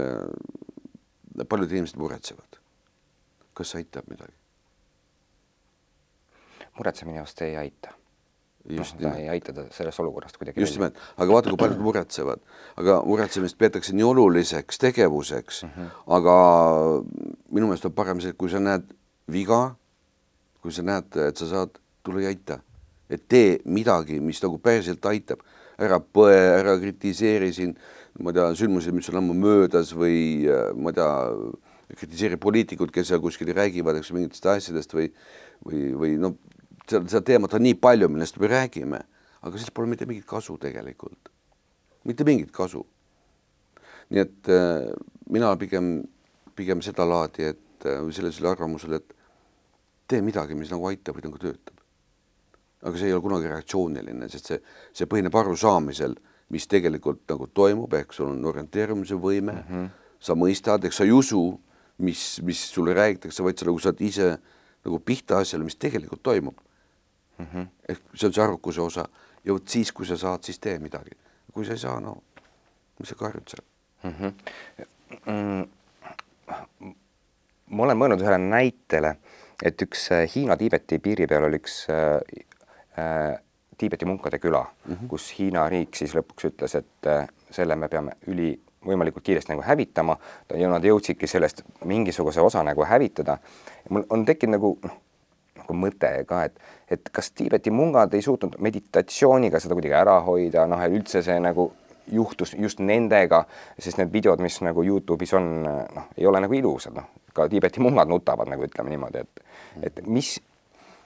[1.48, 2.60] paljud inimesed muretsevad.
[3.52, 4.32] kas aitab midagi?
[6.78, 7.92] muretsemine vast ei aita.
[8.62, 11.80] Just noh, ta ei aita ta sellest olukorrast kuidagi just nimelt, aga vaata, kui paljud
[11.82, 12.42] muretsevad,
[12.78, 15.62] aga muretsemist peetakse nii oluliseks tegevuseks.
[15.64, 15.88] Mm, -hmm.
[16.16, 16.34] aga
[17.50, 18.86] minu meelest on parem see, kui sa näed
[19.32, 19.74] viga,
[20.62, 21.74] kui sa näed, et sa saad,
[22.06, 22.60] tule ja aita,
[23.10, 25.42] et tee midagi, mis nagu päriselt aitab,
[25.78, 27.74] ära põe, ära kritiseeri siin,
[28.20, 30.44] ma ei tea, sündmusi, mis on ammu möödas või
[30.76, 31.12] ma ei tea,
[31.96, 35.10] kritiseeri poliitikud, kes seal kuskil räägivad, eks mingitest asjadest või,
[35.64, 36.36] või, või noh
[36.88, 39.02] seda, seda teemat on nii palju, millest me räägime,
[39.40, 41.30] aga sellest pole mitte mingit kasu tegelikult,
[42.08, 42.84] mitte mingit kasu.
[44.12, 44.90] nii et äh,
[45.32, 46.02] mina pigem,
[46.56, 49.14] pigem sedalaadi, et äh, või sellisel arvamusel, et
[50.10, 51.78] tee midagi, mis nagu aitab või nagu töötab.
[52.82, 54.60] aga see ei ole kunagi reaktsiooniline, sest see,
[54.92, 56.16] see põhineb arusaamisel,
[56.52, 59.88] mis tegelikult nagu toimub, ehk sul on orienteerumise võime mm, -hmm.
[60.20, 61.42] sa mõistad, eks sa ei usu,
[61.98, 64.36] mis, mis sulle räägitakse, vaid sa nagu saad ise
[64.84, 66.58] nagu pihta asjale, mis tegelikult toimub
[67.38, 67.46] mm.
[67.46, 67.66] -hmm.
[67.88, 69.08] ehk see on see arvukuse osa
[69.44, 71.16] ja vot siis, kui sa saad, siis tee midagi.
[71.52, 72.22] kui sa ei saa, no
[72.98, 73.64] mis sa karjud seal
[74.04, 74.14] mm?
[74.18, 74.32] -hmm.
[75.26, 75.68] Mm,
[77.70, 79.16] ma olen mõelnud ühele näitele,
[79.62, 82.20] et üks äh, Hiina-Tiibeti piiri peal oli üks äh,
[82.98, 83.36] äh,
[83.82, 85.08] Tiibeti munkade küla mm, -hmm.
[85.10, 88.52] kus Hiina riik siis lõpuks ütles, et äh, selle me peame üli
[88.86, 90.16] võimalikult kiiresti nagu hävitama
[90.58, 93.38] ja nad jõudsidki sellest mingisuguse osa nagu hävitada.
[93.90, 94.96] mul on tekkinud nagu noh,
[95.62, 96.58] nagu mõte ka, et,
[96.90, 101.38] et kas Tiibeti mungad ei suutnud meditatsiooniga seda kuidagi ära hoida, noh, et üldse see
[101.40, 101.72] nagu
[102.12, 103.44] juhtus just nendega,
[103.78, 107.80] sest need videod, mis nagu Youtube'is on, noh, ei ole nagu ilusad, noh, ka Tiibeti
[107.80, 109.44] mungad nutavad nagu ütleme niimoodi, et,
[109.82, 110.34] et mis,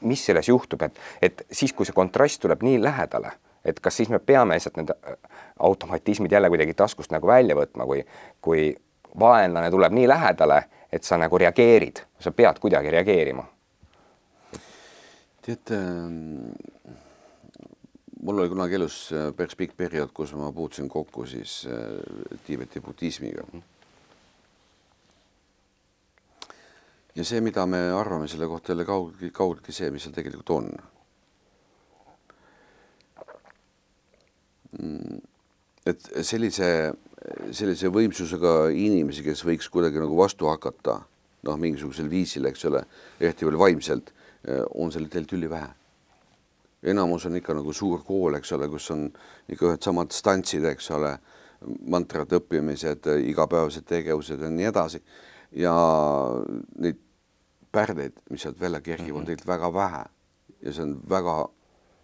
[0.06, 4.12] mis selles juhtub, et, et siis, kui see kontrast tuleb nii lähedale, et kas siis
[4.12, 4.94] me peame lihtsalt need
[5.58, 8.04] automatismid jälle kuidagi taskust nagu välja võtma, kui,
[8.40, 8.70] kui
[9.18, 13.46] vaenlane tuleb nii lähedale, et sa nagu reageerid, sa pead kuidagi reageerima
[15.46, 16.50] tead ähm,,
[18.22, 22.82] mul oli kunagi elus äh, päris pikk periood, kus ma puutusin kokku siis äh, Tiibeti
[22.82, 23.46] budismiga.
[27.16, 30.52] Ja see, mida me arvame selle kohta, ei ole kaugeltki, kaugeltki see, mis seal tegelikult
[30.52, 30.68] on.
[34.76, 35.20] Mm,
[35.88, 36.68] et sellise,
[37.56, 40.98] sellise võimsusega inimesi, kes võiks kuidagi nagu vastu hakata,
[41.46, 42.84] noh, mingisugusel viisil, eks ole,
[43.20, 44.12] eriti veel vaimselt
[44.76, 45.72] on seal tegelikult ülivähe.
[46.86, 49.08] enamus on ikka nagu suur kool, eks ole, kus on
[49.50, 51.16] ikka ühed samad stantsid, eks ole,
[51.88, 55.00] mantrate õppimised, igapäevased tegevused ja nii edasi.
[55.56, 55.72] ja
[56.78, 57.00] neid
[57.76, 59.20] pärdeid, mis sealt välja kerkivad mm, -hmm.
[59.20, 60.04] on tegelikult väga vähe
[60.62, 61.36] ja see on väga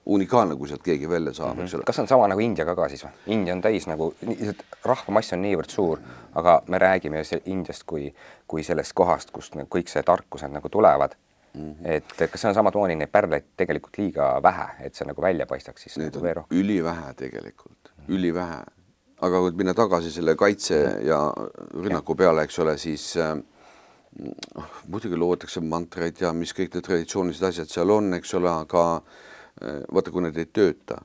[0.07, 1.65] unikaalne, kui sealt keegi välja saab mm, -hmm.
[1.65, 1.83] eks ole.
[1.87, 3.11] kas on sama nagu Indiaga ka siis või?
[3.27, 4.15] India on täis nagu,
[4.85, 5.99] rahvamass on niivõrd suur,
[6.35, 8.15] aga me räägime Indiast kui,
[8.47, 11.15] kui sellest kohast, kust kõik see tarkused nagu tulevad
[11.55, 11.73] mm.
[11.73, 11.77] -hmm.
[11.85, 15.83] et kas see on samamoodi neid pärleid tegelikult liiga vähe, et see nagu välja paistaks
[15.83, 15.99] siis?
[15.99, 18.15] Neid nagu on ülivähe tegelikult mm, -hmm.
[18.15, 18.63] ülivähe.
[19.21, 21.33] aga kui minna tagasi selle kaitse ja
[21.75, 23.39] rünnaku peale, eks ole, siis äh,
[24.89, 29.81] muidugi loodakse mantraid ja mis kõik need traditsioonilised asjad seal on, eks ole, aga äh,
[29.93, 30.99] vaata, kui need ei tööta,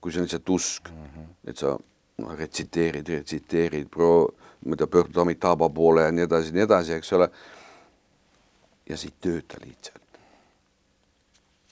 [0.00, 1.32] kui see on lihtsalt usk mm, -hmm.
[1.52, 4.30] et sa noh, retsiteerid, retsiteerid, pro-,
[4.64, 7.28] ma ei tea, pöördud Amitabha poole ja nii edasi, nii edasi, eks ole
[8.88, 10.00] ja see ei tööta lihtsalt.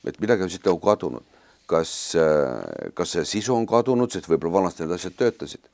[0.08, 1.24] et midagi on siit nagu kadunud,
[1.66, 5.64] kas, äh, kas see sisu on kadunud, sest võib-olla vanasti need asjad töötasid,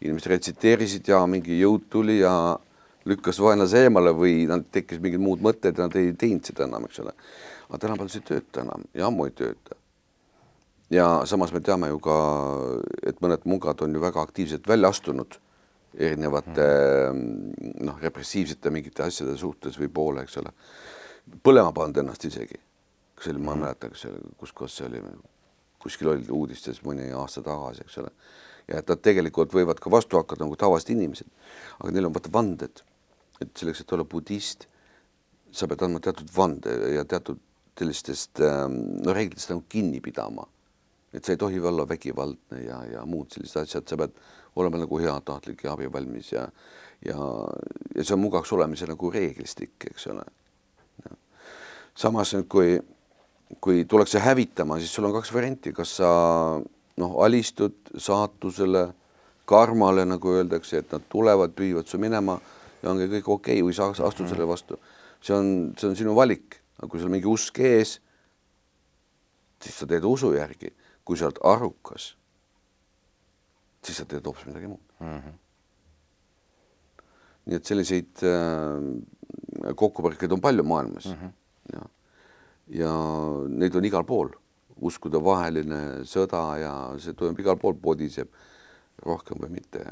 [0.00, 2.58] inimesed retsiteerisid ja mingi jõud tuli ja
[3.08, 6.86] lükkas vaenlase eemale või nad tekkis mingid muud mõtted ja nad ei teinud seda enam,
[6.88, 7.14] eks ole.
[7.68, 9.78] aga tänapäeval see ei tööta enam ja ammu ei tööta.
[10.90, 12.18] ja samas me teame ju ka,
[13.02, 15.38] et mõned mungad on ju väga aktiivselt välja astunud
[15.92, 16.66] erinevate
[17.84, 20.54] noh, repressiivsete mingite asjade suhtes või poole, eks ole
[21.44, 22.58] põlema pannud ennast isegi.
[23.14, 25.02] kas see oli, ma ei mäleta, kas see oli, kus kohas see oli,
[25.82, 28.10] kuskil oli uudistes mõni aasta tagasi, eks ole.
[28.68, 31.28] ja et nad tegelikult võivad ka vastu hakata nagu tavalised inimesed,
[31.80, 32.82] aga neil on vaata vanded,
[33.42, 34.66] et selleks, et olla budist,
[35.52, 37.40] sa pead andma teatud vande ja teatud
[37.78, 40.46] sellistest ähm, no reeglitest nagu kinni pidama.
[41.12, 44.14] et sa ei tohi olla vägivaldne ja, ja muud sellised asjad, sa pead
[44.56, 46.46] olema nagu heatahtlik ja abivalmis ja
[47.06, 47.18] ja,
[47.96, 50.24] ja see on mugavaks olemise nagu reeglistik, eks ole.
[51.98, 52.78] Samas nüüd, kui,
[53.60, 56.08] kui tullakse hävitama, siis sul on kaks varianti, kas sa
[57.02, 58.86] noh, alistud saatusele,
[59.48, 62.38] karmale, nagu öeldakse, et nad tulevad, püüavad su minema
[62.82, 64.78] ja ongi kõik okei okay, või sa astud selle vastu.
[65.20, 67.98] see on, see on sinu valik, aga kui sul mingi usk ees,
[69.62, 70.72] siis sa teed usu järgi,
[71.04, 72.12] kui sa oled arukas,
[73.82, 75.18] siis sa teed hoopis midagi muud mm.
[75.18, 75.38] -hmm.
[77.46, 81.20] nii et selliseid äh, kokkupõrkeid on palju maailmas mm.
[81.20, 81.38] -hmm
[81.70, 81.82] ja,
[82.82, 82.92] ja
[83.48, 84.32] neid on igal pool,
[84.82, 88.32] uskudevaheline sõda ja see toimub igal pool, podiseb
[89.06, 89.84] rohkem või mitte.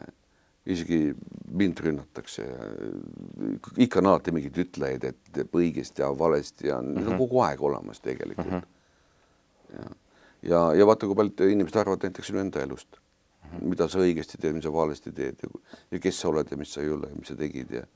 [0.67, 1.15] Isegi
[1.51, 2.45] mind rünnatakse.
[3.77, 7.13] ikka on alati mingeid ütlejaid, et õigesti ja valesti ja mm -hmm.
[7.13, 8.59] on kogu aeg olemas tegelikult mm.
[8.59, 9.79] -hmm.
[9.79, 9.91] ja,
[10.43, 13.65] ja, ja vaata, kui paljud inimesed arvavad näiteks sinu enda elust mm, -hmm.
[13.65, 15.49] mida sa õigesti teed, mis sa valesti teed ja,
[15.91, 17.87] ja kes sa oled ja mis sa ei ole ja mis sa tegid ja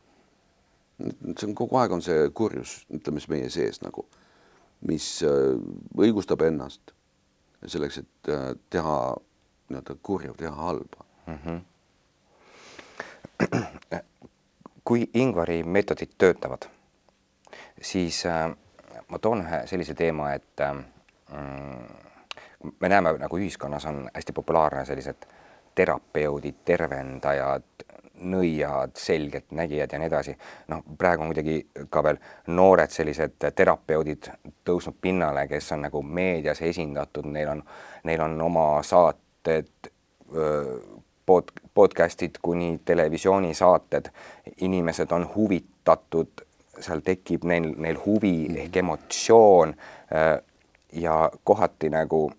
[1.38, 4.06] see on kogu aeg on see kurjus, ütleme siis meie sees nagu,
[4.88, 5.54] mis äh,
[5.98, 6.94] õigustab ennast
[7.66, 8.98] selleks, et äh, teha
[9.70, 11.38] nii-öelda kurja, teha halba mm.
[11.38, 11.60] -hmm.
[14.84, 16.66] kui Ingvari meetodid töötavad,
[17.80, 18.50] siis äh,
[19.08, 20.74] ma toon ühe sellise teema, et äh,
[22.80, 25.26] me näeme nagu ühiskonnas on hästi populaarne sellised
[25.74, 27.64] terapeudid, tervendajad,
[28.14, 30.36] nõiad, selgeltnägijad ja nii edasi.
[30.68, 31.56] noh, praegu on kuidagi
[31.90, 34.30] ka veel noored sellised terapeudid
[34.64, 37.64] tõusnud pinnale, kes on nagu meedias esindatud, neil on,
[38.04, 39.90] neil on oma saated,
[41.26, 44.10] pod, podcast'id kuni televisioonisaated,
[44.60, 46.28] inimesed on huvitatud,
[46.80, 48.58] seal tekib neil, neil huvi mm -hmm.
[48.58, 49.74] ehk emotsioon
[50.92, 52.32] ja kohati nagu,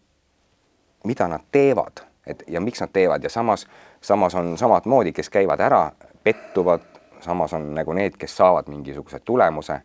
[1.03, 3.67] mida nad teevad, et ja miks nad teevad ja samas
[4.05, 5.91] samas on samamoodi, kes käivad ära,
[6.23, 6.81] pettuvad,
[7.19, 9.79] samas on nagu need, kes saavad mingisuguse tulemuse,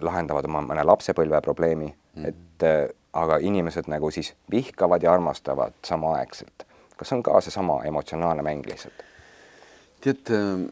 [0.00, 2.28] lahendavad oma mõne lapsepõlve probleemi mm, -hmm.
[2.28, 6.66] et äh, aga inimesed nagu siis vihkavad ja armastavad samaaegselt.
[6.96, 9.04] Kas on ka seesama emotsionaalne mäng lihtsalt?
[10.00, 10.66] tead äh,,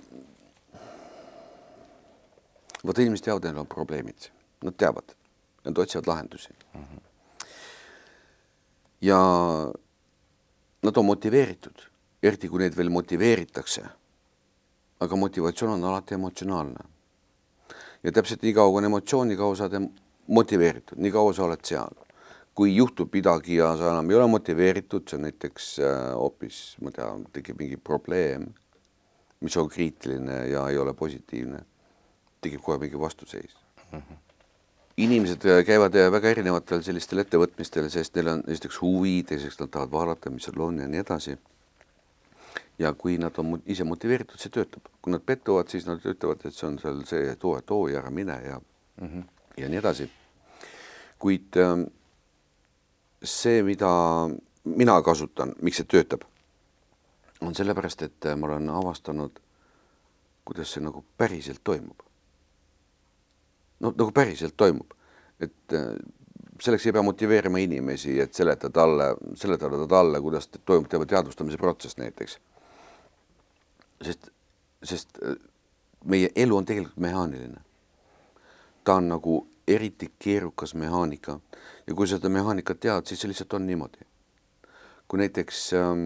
[2.86, 4.28] vaata inimesed teavad, neil on probleemid,
[4.64, 5.14] nad teavad,
[5.64, 6.84] nad otsivad lahendusi mm.
[6.84, 7.00] -hmm.
[9.00, 9.18] ja
[10.82, 13.82] nad on motiveeritud eriti kui neid veel motiveeritakse.
[15.02, 16.84] aga motivatsioon on alati emotsionaalne.
[18.02, 19.88] ja täpselt nii kaua, kui on emotsiooni kaua sa oled
[20.26, 21.94] motiveeritud, nii kaua sa oled seal.
[22.54, 26.92] Kui juhtub midagi ja sa enam ei ole motiveeritud, on näiteks äh, hoopis äh,, ma
[26.92, 28.50] ei tea, tekib mingi probleem,
[29.40, 31.62] mis on kriitiline ja ei ole positiivne,
[32.40, 33.56] tekib kohe mingi vastuseis
[33.92, 33.98] mm.
[33.98, 34.20] -hmm
[34.96, 39.70] inimesed äh, käivad äh, väga erinevatel sellistel ettevõtmistel, sest neil on esiteks huvi, teiseks nad
[39.72, 41.38] tahavad vaadata, mis seal on ja nii edasi
[42.78, 46.56] ja kui nad on ise motiveeritud, see töötab, kui nad pettuvad, siis nad ütlevad, et
[46.56, 48.60] see on seal see, et oo, et oo ja ära mine ja
[49.00, 49.24] mm -hmm.
[49.56, 50.10] ja nii edasi.
[51.18, 51.82] kuid ähm,
[53.24, 53.90] see, mida
[54.64, 56.24] mina kasutan, miks see töötab,
[57.40, 59.38] on sellepärast, et äh, ma olen avastanud,
[60.44, 62.02] kuidas see nagu päriselt toimub.
[63.80, 64.94] no nagu päriselt toimub,
[65.40, 65.94] et äh,
[66.62, 71.98] selleks ei pea motiveerima inimesi, et seletada talle, seletada talle, kuidas toimub tema teadvustamise protsess
[71.98, 72.38] näiteks
[74.04, 74.28] sest,
[74.82, 75.36] sest äh,
[76.04, 77.60] meie elu on tegelikult mehaaniline.
[78.84, 81.40] ta on nagu eriti keerukas mehaanika
[81.86, 84.06] ja kui seda mehaanikat tead, siis see lihtsalt on niimoodi.
[85.08, 86.02] kui näiteks ähm,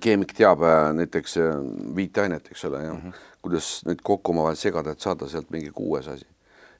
[0.00, 1.56] keemik teab äh, näiteks äh,
[1.96, 3.14] viiteainet, eks ole, ja mm -hmm.
[3.42, 6.26] kuidas neid kokku omavahel segada, et saada sealt mingi kuues asi,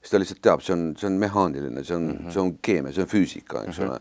[0.01, 2.33] siis ta lihtsalt teab, see on, see on mehaaniline, see on mm, -hmm.
[2.33, 3.91] see on keemia, see on füüsika, eks mm -hmm.
[3.91, 4.01] ole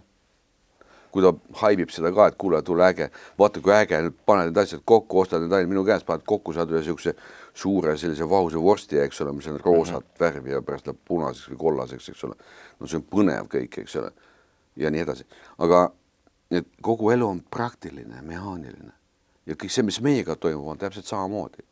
[1.12, 1.34] kui ta
[1.64, 5.22] haibib seda ka, et kuule, tule äge, vaata kui äge, nüüd pane need asjad kokku,
[5.24, 7.16] ostad need ainult minu käest, paned kokku, saad ühe niisuguse
[7.54, 10.20] suure sellise vahusa vorsti, eks ole, mis on roosat mm -hmm.
[10.20, 12.36] värvi ja pärast läheb punaseks või kollaseks, eks ole.
[12.80, 14.12] no see on põnev kõik, eks ole.
[14.76, 15.26] ja nii edasi,
[15.58, 15.92] aga
[16.52, 18.94] et kogu elu on praktiline, mehaaniline
[19.50, 21.66] ja kõik see, mis meiega toimub, on täpselt samamoodi.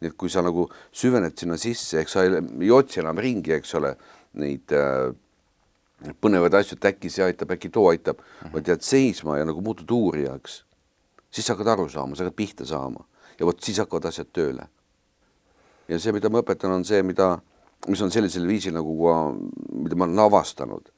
[0.00, 3.52] nii et kui sa nagu süvened sinna sisse, eks sa ei, ei otsi enam ringi,
[3.52, 3.94] eks ole,
[4.42, 5.14] neid äh,
[6.20, 8.52] põnevaid asju, et äkki see aitab, äkki too aitab mm, -hmm.
[8.52, 10.64] vaid jääd seisma ja nagu muutud uurijaks,
[11.30, 13.06] siis sa hakkad aru saama, sa hakkad pihta saama
[13.38, 14.68] ja vot siis hakkavad asjad tööle.
[15.88, 17.38] Ja see, mida ma õpetan, on see, mida,
[17.88, 19.16] mis on sellisel viisil nagu ka,
[19.84, 20.90] mida ma olen avastanud,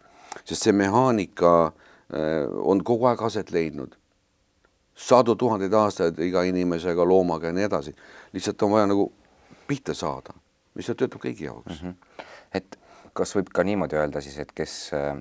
[0.44, 3.96] sest see mehaanika äh, on kogu aeg aset leidnud
[4.96, 7.94] sadu tuhandeid aastaid iga inimesega, loomaga ja nii edasi.
[8.32, 9.10] lihtsalt on vaja nagu
[9.68, 10.34] pihta saada,
[10.74, 11.88] mis töötab kõigi jaoks mm.
[11.88, 12.24] -hmm.
[12.54, 12.78] et
[13.12, 15.16] kas võib ka niimoodi öelda siis, et kes äh,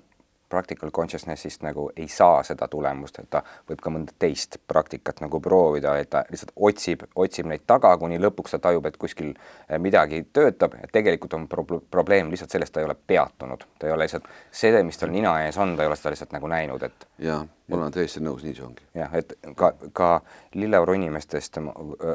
[0.50, 5.40] practical consciousness'ist nagu ei saa seda tulemust, et ta võib ka mõnda teist praktikat nagu
[5.44, 9.80] proovida, et ta lihtsalt otsib, otsib neid taga, kuni lõpuks ta tajub, et kuskil äh,
[9.82, 13.96] midagi töötab ja tegelikult on pro probleem lihtsalt selles, ta ei ole peatunud, ta ei
[13.96, 16.88] ole lihtsalt see, mis tal nina ees on, ta ei ole seda lihtsalt nagu näinud,
[16.88, 17.10] et.
[17.20, 18.88] ja ma olen täiesti nõus, nii see ongi.
[18.94, 20.10] jah, et ka, ka
[20.54, 21.58] Lilleoru inimestest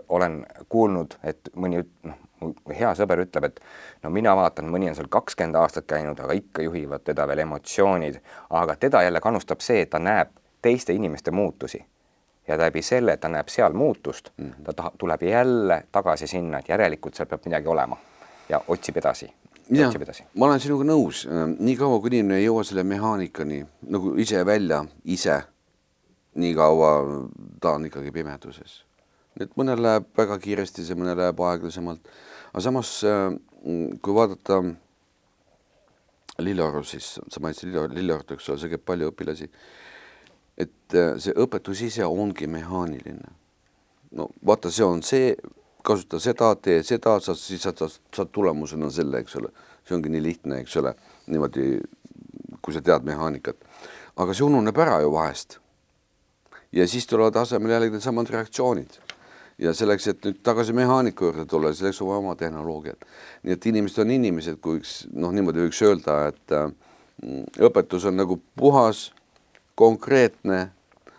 [0.08, 3.60] olen kuulnud, et mõni noh mu hea sõber ütleb, et
[4.02, 8.20] no mina vaatan, mõni on seal kakskümmend aastat käinud, aga ikka juhivad teda veel emotsioonid,
[8.50, 10.32] aga teda jälle kannustab see, et ta näeb
[10.62, 11.84] teiste inimeste muutusi
[12.48, 14.64] ja läbi selle, et ta näeb seal muutust mm, -hmm.
[14.64, 17.96] ta taha, tuleb jälle tagasi sinna, et järelikult seal peab midagi olema
[18.48, 19.32] ja otsib edasi.
[19.70, 19.94] jah,
[20.34, 21.28] ma olen sinuga nõus,
[21.58, 25.42] niikaua kui inimene ei jõua selle mehaanikani nagu ise välja, ise,
[26.34, 26.90] niikaua
[27.60, 28.84] ta on ikkagi pimeduses.
[29.40, 32.08] Et mõnel läheb väga kiiresti, see mõnel läheb aeglasemalt
[32.50, 33.34] aga samas, äh,
[34.02, 34.62] kui vaadata
[36.40, 39.50] Lilleoru, siis sa mainisid Lilleoru, Lilleorut, eks ole, seal käib palju õpilasi.
[40.60, 43.32] et äh, see õpetus ise ongi mehaaniline.
[44.12, 45.34] no vaata, see on see,
[45.84, 47.80] kasuta seda, tee seda, sa siis saad,
[48.16, 49.52] saad tulemusena selle, eks ole,
[49.86, 50.94] see ongi nii lihtne, eks ole,
[51.26, 51.78] niimoodi,
[52.60, 53.62] kui sa tead mehaanikat.
[54.16, 55.60] aga see ununeb ära ju vahest.
[56.72, 58.98] ja siis tulevad asemele jällegi needsamad reaktsioonid
[59.60, 63.04] ja selleks, et nüüd tagasi mehaaniku juurde tulla, selleks on vaja oma tehnoloogiat.
[63.42, 66.70] nii et inimesed on inimesed, kui üks noh, niimoodi võiks öelda, et äh,
[67.68, 69.10] õpetus on nagu puhas,
[69.80, 70.60] konkreetne,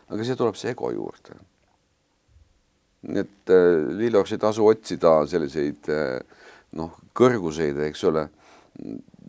[0.10, 1.38] aga siia tuleb see ego juurde.
[3.08, 3.70] nii et äh,
[4.02, 6.20] Lillors ei tasu otsida selliseid äh,
[6.78, 8.28] noh, kõrguseid, eks ole,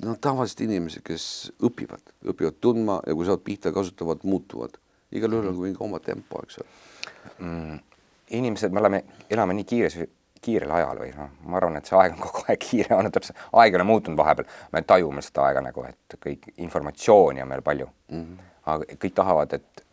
[0.07, 1.27] noh, tavalised inimesed, kes
[1.61, 4.81] õpivad, õpivad tundma ja kui saavad pihta, kasutavad, muutuvad.
[5.13, 6.71] igal juhul on mingi oma tempo, eks ole
[7.39, 7.81] mm
[8.33, 9.99] inimesed, me oleme, elame nii kiires,
[10.43, 13.39] kiirel ajal või noh, ma arvan, et see aeg on kogu aeg kiire olnud, täpselt,
[13.53, 17.62] aeg ei ole muutunud vahepeal, me tajume seda aega nagu, et kõik informatsiooni on meil
[17.62, 18.18] palju mm.
[18.18, 18.53] -hmm.
[18.72, 19.85] aga kõik tahavad, et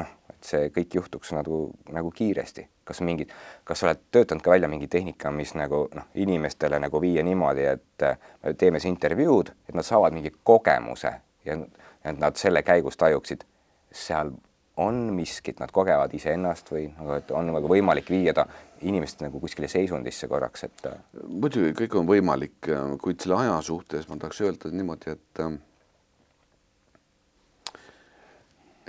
[0.00, 1.60] noh, et see kõik juhtuks nagu,
[1.92, 3.32] nagu kiiresti, kas mingid,
[3.64, 7.66] kas sa oled töötanud ka välja mingi tehnika, mis nagu noh, inimestele nagu viia niimoodi,
[7.76, 8.08] et
[8.42, 11.12] me teeme siis intervjuud, et nad saavad mingi kogemuse
[11.44, 11.58] ja
[12.04, 13.44] et nad selle käigus tajuksid,
[13.92, 14.32] seal
[14.76, 18.46] on miskit, nad kogevad iseennast või nagu, et on nagu võimalik viia ta
[18.86, 20.86] inimest nagu kuskile seisundisse korraks, et.
[21.28, 22.70] muidugi kõik on võimalik,
[23.02, 25.44] kuid selle aja suhtes ma tahaks öelda niimoodi, et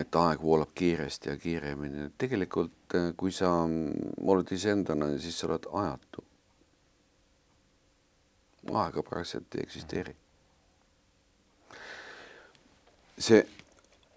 [0.02, 6.24] et aeg voolab kiiresti ja kiiremini, tegelikult kui sa oled iseendana, siis sa oled ajatu.
[8.72, 10.16] aega praktiliselt ei eksisteeri.
[13.22, 13.46] see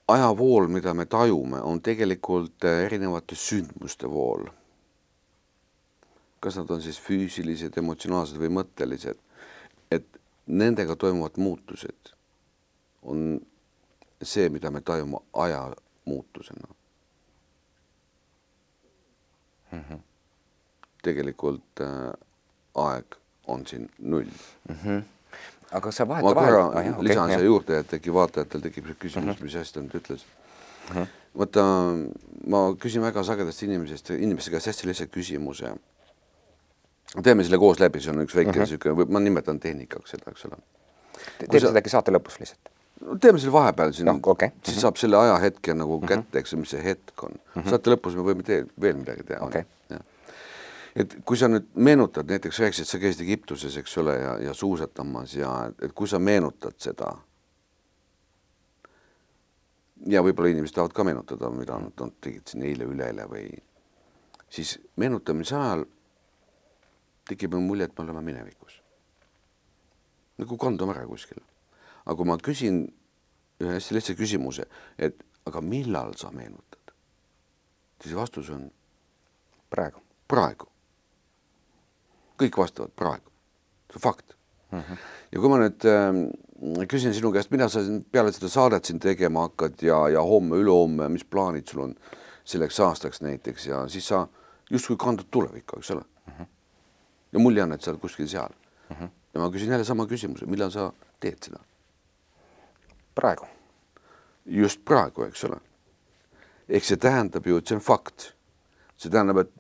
[0.09, 4.47] ajavool, mida me tajume, on tegelikult äh, erinevate sündmuste vool.
[6.45, 9.17] kas nad on siis füüsilised, emotsionaalsed või mõttelised,
[9.89, 12.11] et nendega toimuvad muutused
[13.03, 13.41] on
[14.21, 15.63] see, mida me tajume aja
[16.05, 16.69] muutusena
[19.73, 19.81] mm.
[19.81, 19.99] -hmm.
[21.03, 22.13] tegelikult äh,
[22.75, 24.29] aeg on siin null
[24.69, 24.77] mm.
[24.85, 25.14] -hmm
[25.75, 28.93] aga sa vahet ma korra ah, jah, lisan okay, siia juurde, et äkki vaatajatel tekib
[28.93, 29.47] küsimus uh, -huh.
[29.47, 30.97] mis hästi ta nüüd ütles uh.
[30.97, 31.09] -huh.
[31.41, 31.65] vaata,
[32.55, 35.75] ma küsin väga sagedasti inimesest, inimeste käest hästi lihtsalt küsimuse.
[37.23, 40.31] teeme selle koos läbi, see on üks väike niisugune uh -huh., ma nimetan tehnikaks seda,
[40.31, 40.63] eks ole.
[41.39, 42.71] teeme seda äkki saate lõpus lihtsalt?
[43.01, 44.49] no teeme selle vahepeal siin no,, okay.
[44.63, 44.81] siis uh -huh.
[44.87, 47.63] saab selle ajahetke nagu kätte, eks ju, mis see hetk on uh.
[47.63, 47.71] -huh.
[47.71, 49.65] saate lõpus me võime tee, veel midagi teha okay..
[50.97, 55.35] Et kui sa nüüd meenutad, näiteks rääkisid, sa käisid Egiptuses, eks ole, ja, ja suusatamas
[55.37, 57.15] ja et kui sa meenutad seda.
[60.07, 63.47] ja võib-olla inimesed tahavad ka meenutada, mida nad, nad tegid siin eile-üleeile või
[64.53, 65.87] siis meenutamise ajal
[67.29, 68.83] tekib mulje, et me oleme minevikus.
[70.39, 71.41] nagu kandume ära kuskil.
[72.05, 72.85] aga kui ma küsin
[73.63, 74.67] ühe hästi lihtsa küsimuse,
[74.99, 76.95] et aga millal sa meenutad,
[78.03, 78.71] siis vastus on
[79.71, 80.03] praegu.
[80.29, 80.74] praegu.
[82.41, 83.31] Kõik vastavad praegu,
[83.91, 84.35] see on fakt
[84.71, 84.81] mm.
[84.81, 85.05] -hmm.
[85.33, 87.83] ja kui ma nüüd äh, küsin sinu käest, mida sa
[88.13, 91.95] peale seda saadet siin tegema hakkad ja, ja homme, ülehomme, mis plaanid sul on
[92.45, 94.27] selleks aastaks näiteks ja siis sa
[94.71, 96.33] justkui kandud tulevikku, eks ole mm.
[96.33, 96.47] -hmm.
[97.33, 98.51] ja mulje on, et sa oled kuskil seal
[98.91, 98.97] mm.
[98.97, 99.09] -hmm.
[99.35, 101.61] ja ma küsin jälle sama küsimuse, millal sa teed seda?
[103.15, 103.47] praegu.
[104.47, 105.61] just praegu, eks ole.
[106.69, 108.33] ehk see tähendab ju, et see on fakt.
[108.97, 109.53] see tähendab, et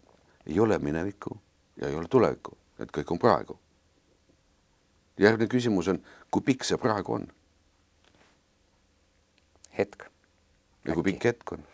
[0.47, 1.39] ei ole minevikku
[1.77, 3.59] ja ei ole tulevikku, et kõik on praegu.
[5.19, 6.01] järgmine küsimus on,
[6.31, 7.29] kui pikk see praegu on?
[9.79, 10.09] hetk.
[10.85, 11.67] ja kui pikk hetk on?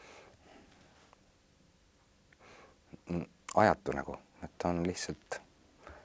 [3.57, 5.41] ajatu nagu, et ta on lihtsalt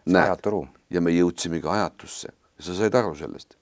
[0.06, 0.70] ajatu ruum.
[0.90, 3.58] ja me jõudsimegi ajatusse ja sa said aru sellest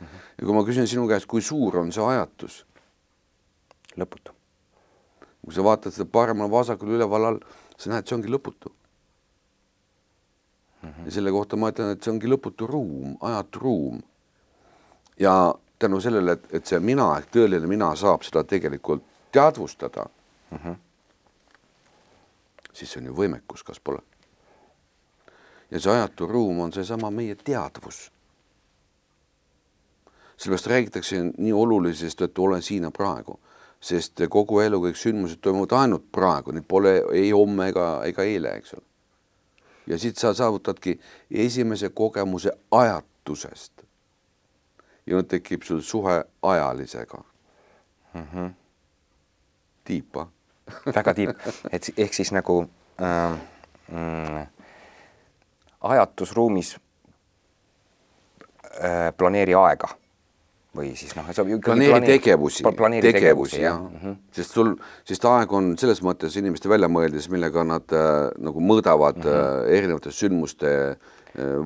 [0.00, 0.06] mm.
[0.06, 0.20] -hmm.
[0.38, 2.66] ja kui ma küsin sinu käest, kui suur on see ajatus?
[3.96, 4.32] lõputu.
[5.44, 7.40] kui sa vaatad seda paremal-vasakul üleval all,
[7.76, 8.81] sa näed, see ongi lõputu mm.
[10.82, 11.04] -hmm.
[11.04, 14.02] ja selle kohta ma ütlen, et see ongi lõputu ruum, ajatu ruum.
[15.20, 20.06] ja tänu sellele, et, et see mina ehk tõeline mina saab seda tegelikult teadvustada
[20.50, 20.58] mm.
[20.58, 20.76] -hmm
[22.72, 24.02] siis see on ju võimekus, kas pole?
[25.70, 28.10] ja see ajatu ruum on seesama meie teadvus.
[30.36, 33.38] sellepärast räägitakse nii olulisest, et olen siin ja praegu,
[33.80, 38.56] sest kogu elu kõik sündmused toimuvad ainult praegu, neid pole ei homme ega, ega eile,
[38.58, 38.84] eks ole.
[39.86, 43.72] Ja siit sa saavutadki esimese kogemuse ajatusest.
[45.06, 47.24] ja nüüd tekib sul suhe ajalisega
[48.14, 48.26] mm.
[48.34, 48.50] -hmm.
[49.84, 50.26] tiipa
[50.96, 51.30] väga tiib,
[51.70, 52.70] et ehk siis nagu
[53.02, 53.38] äh,
[53.88, 54.46] mm,
[55.80, 56.80] ajatusruumis äh,
[59.16, 60.01] planeeri aega
[60.76, 64.20] või siis noh, sa planeeri tegevusi, tegevusi, tegevusi jah mm, -hmm.
[64.32, 64.74] sest sul,
[65.08, 69.66] sest aeg on selles mõttes inimeste väljamõeldis, millega nad äh, nagu mõõdavad mm -hmm.
[69.68, 70.96] äh, erinevate sündmuste äh,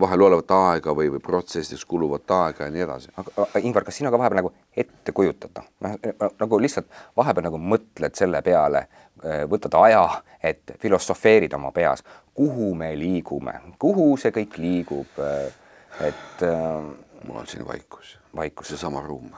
[0.00, 3.08] vahel olevat aega või, või protsessides kuluvat aega ja nii edasi.
[3.16, 5.96] aga Ingvar, kas sina ka vahepeal nagu ette kujutad, noh
[6.40, 6.86] nagu lihtsalt
[7.16, 8.86] vahepeal nagu mõtled selle peale,
[9.48, 12.02] võtad aja, et filosofeerida oma peas,
[12.34, 15.06] kuhu me liigume, kuhu see kõik liigub,
[16.00, 17.05] et äh,.
[17.26, 19.30] Mul on siin vaikus, vaikus., seesama ruum.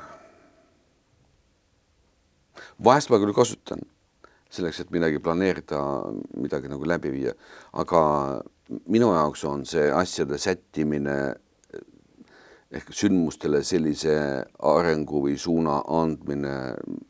[2.85, 3.83] vahest ma küll kasutan
[4.51, 5.81] selleks, et midagi planeerida,
[6.37, 7.35] midagi nagu läbi viia,
[7.73, 8.01] aga
[8.89, 11.19] minu jaoks on see asjade sättimine
[12.69, 14.15] ehk sündmustele sellise
[14.71, 16.55] arengu või suuna andmine,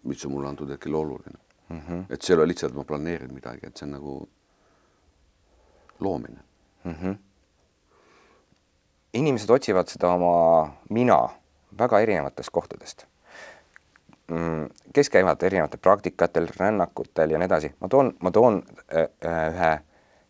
[0.07, 1.81] mis on mulle antud hetkel oluline mm.
[1.81, 2.05] -hmm.
[2.11, 4.19] et see ei ole lihtsalt, ma planeerin midagi, et see on nagu
[6.01, 6.39] loomine
[6.85, 6.93] mm.
[6.93, 7.17] -hmm.
[9.15, 11.19] Inimesed otsivad seda oma mina
[11.79, 13.07] väga erinevatest kohtadest
[14.31, 18.63] mm, kes käivad erinevatel praktikatel, rännakutel ja nii edasi, ma toon, ma toon
[18.95, 19.75] äh, äh ühe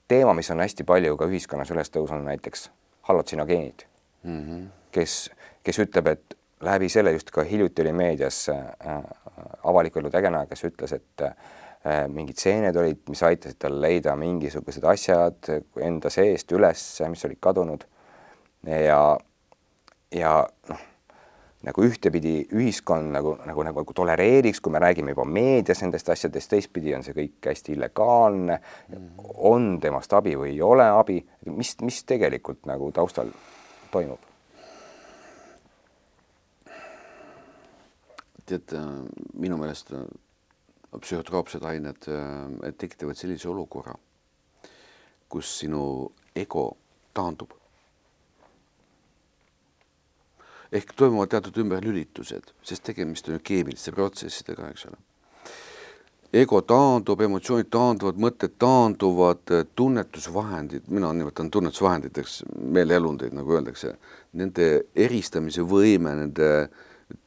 [0.08, 2.70] teema, mis on hästi palju ka ühiskonnas üles tõusnud, näiteks
[3.08, 3.84] hallutsinogeenid
[4.22, 4.66] mm, -hmm.
[4.92, 5.30] kes,
[5.62, 9.02] kes ütleb, et läbi selle just ka hiljuti oli meedias äh,
[9.64, 11.36] avaliku elu tegelane, kes ütles, et äh,
[12.08, 15.50] mingid seened olid, mis aitasid tal leida mingisugused asjad
[15.80, 17.84] enda seest üles, mis olid kadunud.
[18.66, 19.18] Ja,
[20.14, 20.34] ja
[20.68, 20.86] noh
[21.66, 26.50] nagu ühtepidi ühiskond nagu, nagu, nagu, nagu tolereeriks, kui me räägime juba meedias nendest asjadest,
[26.52, 28.94] teistpidi on see kõik hästi illegaalne mm.
[28.94, 29.34] -hmm.
[29.50, 31.18] on temast abi või ei ole abi,
[31.50, 33.32] mis, mis tegelikult nagu taustal
[33.90, 34.22] toimub?
[38.48, 38.72] tead,
[39.36, 39.90] minu meelest
[41.00, 42.06] psühhotroopsed ained
[42.78, 43.92] tekitavad sellise olukorra,
[45.28, 46.70] kus sinu ego
[47.12, 47.57] taandub
[50.72, 54.98] ehk toimuvad teatud ümberlülitused, sest tegemist on ju keemiliste protsessidega, eks ole.
[56.32, 62.42] ego taandub, emotsioonid taanduvad, mõtted taanduvad, tunnetusvahendid, mina nimetan tunnetusvahenditeks
[62.76, 63.94] meeleelundeid, nagu öeldakse,
[64.36, 66.50] nende eristamise võime, nende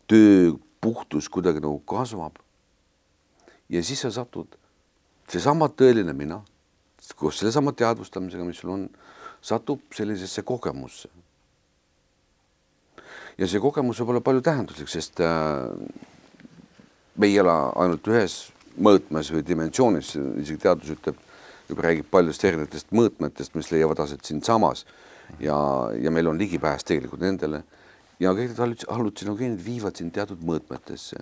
[0.06, 2.38] töö puhtus kuidagi nagu kasvab.
[3.70, 4.54] ja siis sa satud,
[5.30, 6.42] seesama tõeline mina,
[7.16, 8.88] koos sellesama teadvustamisega, mis sul on,
[9.42, 11.10] satub sellisesse kogemusse
[13.38, 15.70] ja see kogemus võib olla palju tähenduslik, sest äh,
[17.16, 18.40] me ei ela ainult ühes
[18.82, 21.20] mõõtmes või dimensioonis, isegi teadus ütleb,
[21.72, 24.86] räägib paljudest erinevatest mõõtmetest, mis leiavad aset siinsamas.
[25.40, 25.56] Ja,
[25.96, 27.62] ja meil on ligipääs tegelikult nendele.
[28.20, 31.22] Ja kõik need hallutsinogeenid viivad sind teatud mõõtmetesse.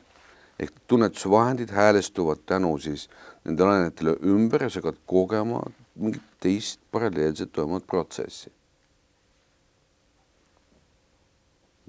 [0.60, 3.06] Ehk tunnetusvahendid häälestuvad tänu siis
[3.46, 5.62] nendele ainetele ümber ja sa hakkad kogema
[5.96, 8.52] mingit teist paralleelselt toimuvat protsessi.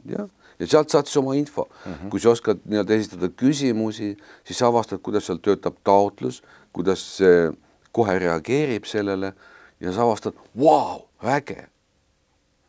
[0.04, 0.28] Jah,
[0.58, 2.08] ja sealt saad siis oma info mm, -hmm.
[2.10, 6.42] kui sa oskad nii-öelda esitada küsimusi, siis sa avastad, kuidas seal töötab taotlus,
[6.72, 7.52] kuidas see
[7.92, 9.32] kohe reageerib sellele
[9.80, 11.68] ja sa avastad, vau, äge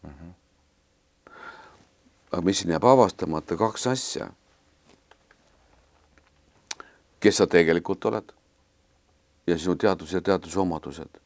[0.03, 0.09] mm.
[0.09, 0.31] -hmm.
[2.31, 4.29] aga mis siin jääb avastamata, kaks asja.
[7.19, 8.31] kes sa tegelikult oled
[9.47, 11.19] ja sinu teadus ja teaduse omadused.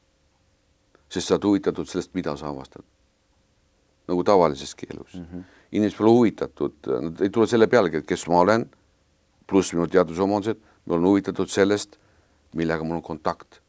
[1.09, 2.83] sest sa oled huvitatud sellest, mida sa avastad.
[4.07, 5.25] nagu tavalises keelus mm.
[5.25, 5.43] -hmm.
[5.71, 8.69] Inimesed pole huvitatud, nad ei tule selle pealegi, et kes ma olen,
[9.47, 11.99] pluss minu teadusomadused, ma olen huvitatud sellest,
[12.55, 13.59] millega mul on kontakt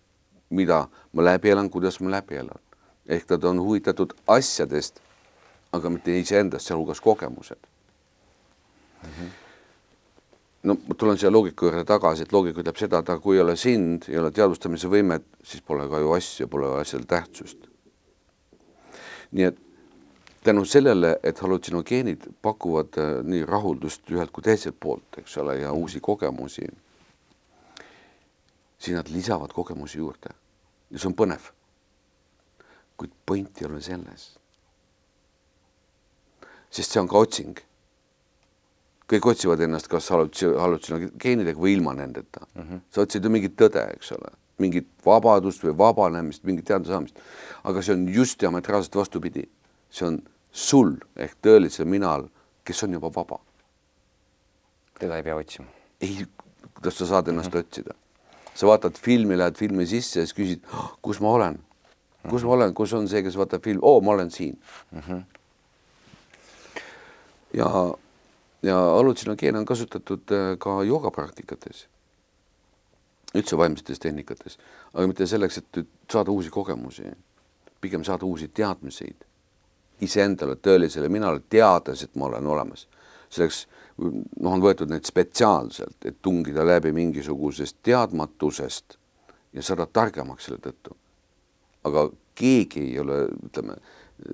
[0.51, 2.61] mida ma läbi elan, kuidas ma läbi elan.
[3.09, 5.01] ehk nad on huvitatud asjadest,
[5.73, 7.59] aga mitte iseendast, sealhulgas kogemused
[9.03, 9.11] mm.
[9.11, 9.29] -hmm.
[10.63, 13.43] no ma tulen siia loogika juurde tagasi, et loogika ütleb seda, et aga kui ei
[13.43, 17.59] ole sind, ei ole teadvustamise võimet, siis pole ka ju asja, pole asjal tähtsust.
[19.33, 19.59] nii et
[20.47, 25.73] tänu sellele, et hallutsinogeenid pakuvad äh, nii rahuldust ühelt kui teiselt poolt, eks ole, ja
[25.73, 26.67] uusi kogemusi
[28.79, 30.35] siis nad lisavad kogemusi juurde
[30.91, 31.53] ja see on põnev.
[32.97, 34.39] kuid point ei ole selles.
[36.71, 37.59] sest see on ka otsing.
[39.11, 42.63] kõik otsivad ennast kas hallutsinogeenidega või ilma nendeta mm.
[42.63, 42.81] -hmm.
[42.91, 47.21] sa otsid ju mingit tõde, eks ole, mingit vabadust või vabanemist, mingit teaduse saamist.
[47.65, 49.49] aga see on just diametraalselt vastupidi.
[49.91, 50.23] see on
[50.57, 52.31] sul ehk tõelisel minal,
[52.65, 53.39] kes on juba vaba.
[54.99, 55.69] teda ei pea otsima.
[56.01, 56.27] ei,
[56.75, 57.65] kuidas sa saad ennast mm -hmm.
[57.67, 57.95] otsida
[58.55, 61.59] sa vaatad filmi, lähed filmi sisse ja siis küsid, ah, kus ma olen,
[62.31, 64.57] kus ma olen, kus on see, kes vaatab filmi, oo, ma olen siin
[64.93, 65.01] mm.
[65.01, 65.23] -hmm.
[67.53, 67.69] ja,
[68.63, 71.87] ja hallutsinogeene on kasutatud äh, ka joogapraktikates,
[73.35, 74.59] üldse vaimsetes tehnikates,
[74.95, 77.13] aga mitte selleks, et saada uusi kogemusi,
[77.81, 79.25] pigem saada uusi teadmiseid
[80.01, 82.89] iseendale, tõelisele minale, teades, et ma olen olemas.
[83.31, 83.67] selleks
[83.99, 88.99] noh, on võetud neid spetsiaalselt, et tungida läbi mingisugusest teadmatusest
[89.53, 90.97] ja saada targemaks selle tõttu.
[91.85, 93.77] aga keegi ei ole, ütleme,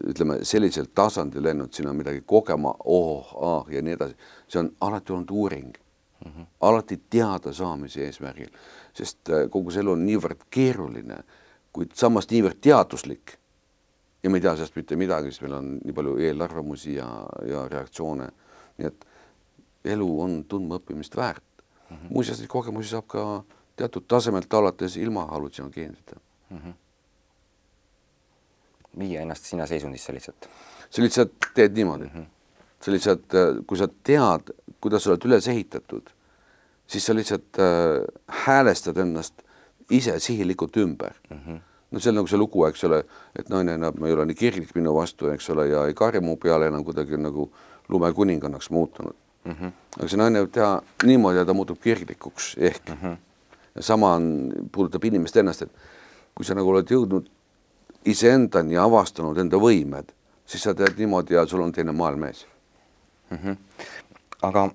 [0.09, 4.17] ütleme sellisel tasandil läinud sinna midagi kogema, oh, ah ja nii edasi,
[4.49, 5.77] see on alati olnud uuring
[6.25, 6.47] mm, -hmm.
[6.61, 8.51] alati teadasaamise eesmärgil,
[8.95, 11.23] sest äh, kogu see elu on niivõrd keeruline,
[11.73, 13.37] kuid samas niivõrd teaduslik
[14.23, 17.09] ja me ei tea sellest mitte midagi, sest meil on nii palju eelarvamusi ja,
[17.49, 18.29] ja reaktsioone,
[18.79, 19.07] nii et
[19.95, 21.45] elu on tundmaõppimist väärt
[21.91, 22.15] mm -hmm..
[22.15, 23.25] muuseas, neid kogemusi saab ka
[23.77, 26.21] teatud tasemelt alates ilma hallutsinogeenideta
[26.51, 26.59] mm.
[26.59, 26.75] -hmm.
[28.99, 30.49] viia ennast sinna seisundisse lihtsalt.
[30.91, 32.21] sa lihtsalt teed niimoodi mm.
[32.21, 32.27] -hmm.
[32.81, 36.11] sa lihtsalt, äh, kui sa tead, kuidas sa oled üles ehitatud,
[36.87, 38.05] siis sa lihtsalt äh,
[38.47, 39.43] häälestad ennast
[39.91, 41.41] ise sihilikult ümber mm.
[41.47, 43.03] -hmm no see on nagu see lugu, eks ole,
[43.39, 46.37] et naine enam ei ole nii kirglik minu vastu, eks ole, ja ei karju mu
[46.41, 47.51] peale enam kuidagi nagu
[47.93, 49.15] lumekuningannaks muutunud
[49.45, 49.53] mm.
[49.53, 49.73] -hmm.
[49.99, 50.73] aga see naine võib teha
[51.05, 52.99] niimoodi ja ta muutub kirglikuks ehk mm.
[53.03, 53.17] -hmm.
[53.75, 55.73] ja sama on, puudutab inimest ennast, et
[56.35, 57.29] kui sa nagu oled jõudnud
[58.05, 60.13] iseendani ja avastanud enda võimed,
[60.47, 62.47] siis sa teed niimoodi ja sul on teine maailm ees
[63.31, 63.37] mm.
[63.37, 63.57] -hmm.
[64.43, 64.71] aga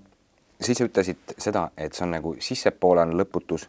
[0.61, 3.67] siis sa ütlesid seda, et see on nagu sissepoole on lõputus,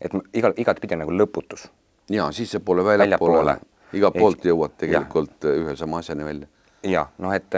[0.00, 1.68] et igal, igatpidi nagu lõputus.
[2.10, 3.56] Ja sissepoole, väljapoole,
[3.92, 5.50] igalt poolt jõuad tegelikult ja.
[5.50, 6.46] ühe sama asjani välja.
[6.82, 7.54] ja noh, et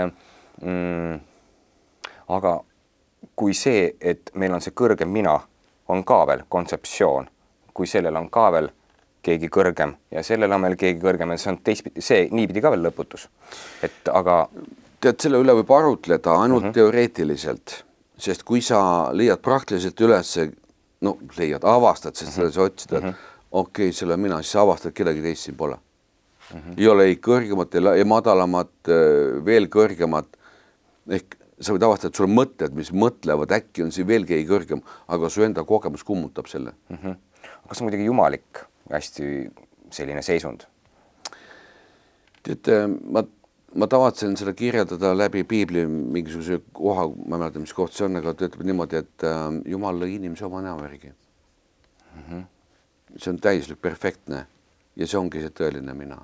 [0.63, 1.21] mm,
[2.29, 2.61] aga
[3.37, 5.39] kui see, et meil on see kõrgem mina,
[5.89, 7.29] on ka veel kontseptsioon,
[7.75, 8.71] kui sellel on ka veel
[9.27, 12.73] keegi kõrgem ja sellel on veel keegi kõrgem ja see on teistpidi, see niipidi ka
[12.75, 13.29] veel lõputus.
[13.83, 14.47] et aga.
[15.01, 16.75] tead, selle üle võib arutleda ainult mm -hmm.
[16.75, 17.85] teoreetiliselt,
[18.19, 20.31] sest kui sa leiad praktiliselt üles,
[21.01, 22.53] no leiad, avastad, sest mm -hmm.
[22.53, 23.15] sa otsid, et mm -hmm.
[23.57, 26.61] Okei okay,, see olen mina, siis avastad, kedagi teist siin pole mm.
[26.61, 26.79] -hmm.
[26.79, 28.93] ei ole ei kõrgemat, ei madalamat,
[29.45, 30.37] veel kõrgemat
[31.19, 34.49] ehk sa võid avastada, et sul on mõtted, mis mõtlevad, äkki on siin veel keegi
[34.49, 34.83] kõrgem,
[35.13, 36.99] aga su enda kogemus kummutab selle mm.
[37.03, 37.17] -hmm.
[37.69, 39.31] kas see on muidugi jumalik, hästi
[39.91, 40.67] selline seisund?
[42.47, 43.25] tead, äh, ma,
[43.75, 48.21] ma tavatsen seda kirjeldada läbi piibli mingisuguse koha, ma ei mäleta, mis koht see on,
[48.21, 52.23] aga ta ütleb niimoodi, et äh, Jumal lõi inimese oma näo järgi mm.
[52.23, 52.45] -hmm.
[53.17, 54.47] See on täiuslik, perfektne
[54.97, 56.19] ja see ongi see tõeline mina.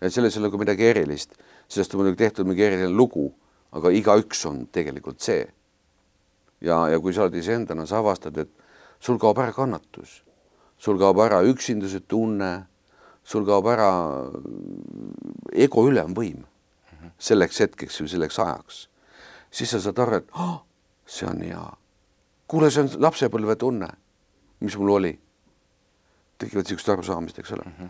[0.00, 1.36] et selles ei ole ka midagi erilist,
[1.68, 3.30] sellest on muidugi tehtud mingi eriline lugu
[3.76, 5.44] aga igaüks on tegelikult see.
[6.60, 8.50] ja, ja kui sa oled iseendana, sa avastad, et
[9.00, 10.20] sul kaob ära kannatus,
[10.78, 12.66] sul kaob ära üksinduse tunne,
[13.24, 13.90] sul kaob ära
[15.52, 16.44] ego ülemvõim
[17.20, 18.88] selleks hetkeks või selleks ajaks.
[19.50, 20.60] siis sa saad aru, et oh,
[21.06, 21.64] see on hea.
[22.46, 23.88] kuule, see on lapsepõlvetunne,
[24.60, 25.14] mis mul oli.
[26.40, 27.72] Tekivad niisugused arusaamised, eks ole mm.
[27.78, 27.88] -hmm.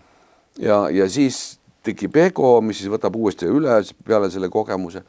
[0.67, 5.05] ja, ja siis tekib ego, mis siis võtab uuesti üle peale selle kogemuse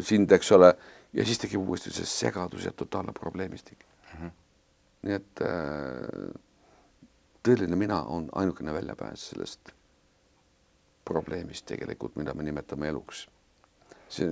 [0.00, 0.72] sind, eks ole,
[1.12, 4.20] ja siis tekib uuesti see segadus ja totaalne probleemistik mm.
[4.20, 4.30] -hmm.
[5.02, 6.30] nii et äh,
[7.48, 9.72] tõeline mina on ainukene väljapääs sellest
[11.04, 13.26] probleemist tegelikult, mida me nimetame eluks.
[14.08, 14.28] see,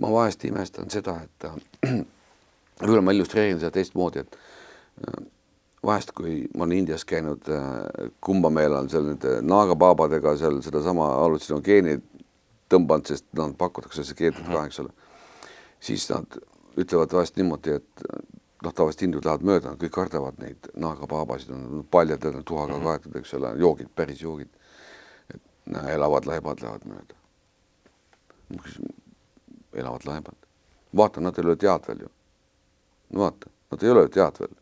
[0.00, 1.46] ma vahest imestan seda, et
[2.80, 5.24] võib-olla ma illustreerin seda teistmoodi, et äh,
[5.84, 11.10] vahest, kui ma olen Indias käinud, äh, kumba meil on seal nende naagapaabadega seal sedasama
[11.20, 11.98] hallutsinogeeni
[12.72, 14.94] tõmbanud, sest nad pakutakse see keetud ka, eks ole.
[15.84, 16.38] siis nad
[16.80, 18.06] ütlevad vahest niimoodi, et
[18.64, 22.88] noh, tavaliselt hindud lähevad mööda, kõik kardavad neid naagapaabasid, on paljadel on tuhaga mhm.
[22.88, 24.50] kaetud, eks ole, joogid, päris joogid.
[25.34, 25.42] et
[25.76, 27.20] näe, elavad laibad lähevad mööda.
[29.74, 30.36] elavad laibad,
[30.96, 32.12] vaata, nad ei ole tead veel ju.
[33.10, 34.60] no vaata, nad ei ole tead veel.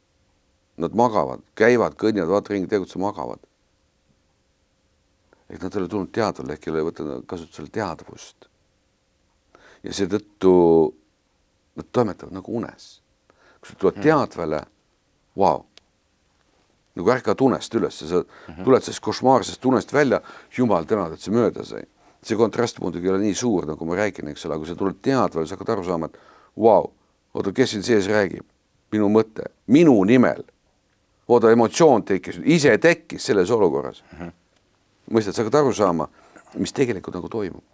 [0.82, 3.44] Nad magavad, käivad, kõnnivad, vaata ringi, tegutsevad, magavad.
[5.52, 8.48] ehk nad ei ole tulnud teadvale, ehk ei ole võtnud kasutusele teadvust.
[9.82, 10.52] ja seetõttu
[11.76, 13.02] nad toimetavad nagu unes
[13.62, 14.64] kui sa tuled teadvale,
[15.38, 15.62] vau,
[16.98, 18.64] nagu ärkad unest üles, sa mm -hmm.
[18.64, 20.20] tuled sellest košmaarsest unest välja,
[20.58, 21.84] jumal tänatud, et see mööda sai.
[22.22, 24.94] see kontrast muidugi ei ole nii suur, nagu ma räägin, eks ole, kui sa tuled
[25.02, 26.18] teadvale, sa hakkad aru saama, et
[26.56, 26.92] vau,
[27.34, 28.44] oota, kes siin sees räägib,
[28.92, 30.44] minu mõte, minu nimel.
[31.28, 34.18] Oota, emotsioon tekkis, ise tekkis selles olukorras mm.
[34.18, 34.32] -hmm.
[35.10, 36.08] mõistad, sa hakkad aru saama,
[36.54, 37.64] mis tegelikult nagu toimub.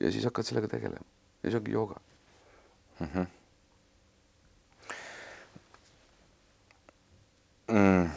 [0.00, 1.06] ja siis hakkad sellega tegelema
[1.42, 2.00] ja see ongi jooga
[3.00, 3.08] mm.
[3.14, 3.26] -hmm
[7.68, 8.10] mm.?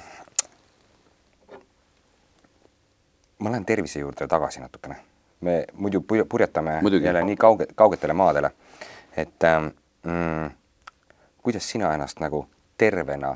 [3.39, 4.95] ma lähen tervise juurde tagasi natukene.
[5.41, 7.05] me muidu purjetame Muidugi.
[7.05, 8.51] jälle nii kauge, kaugetele maadele,
[9.17, 9.65] et ähm,
[10.03, 10.51] mm,
[11.43, 13.35] kuidas sina ennast nagu tervena,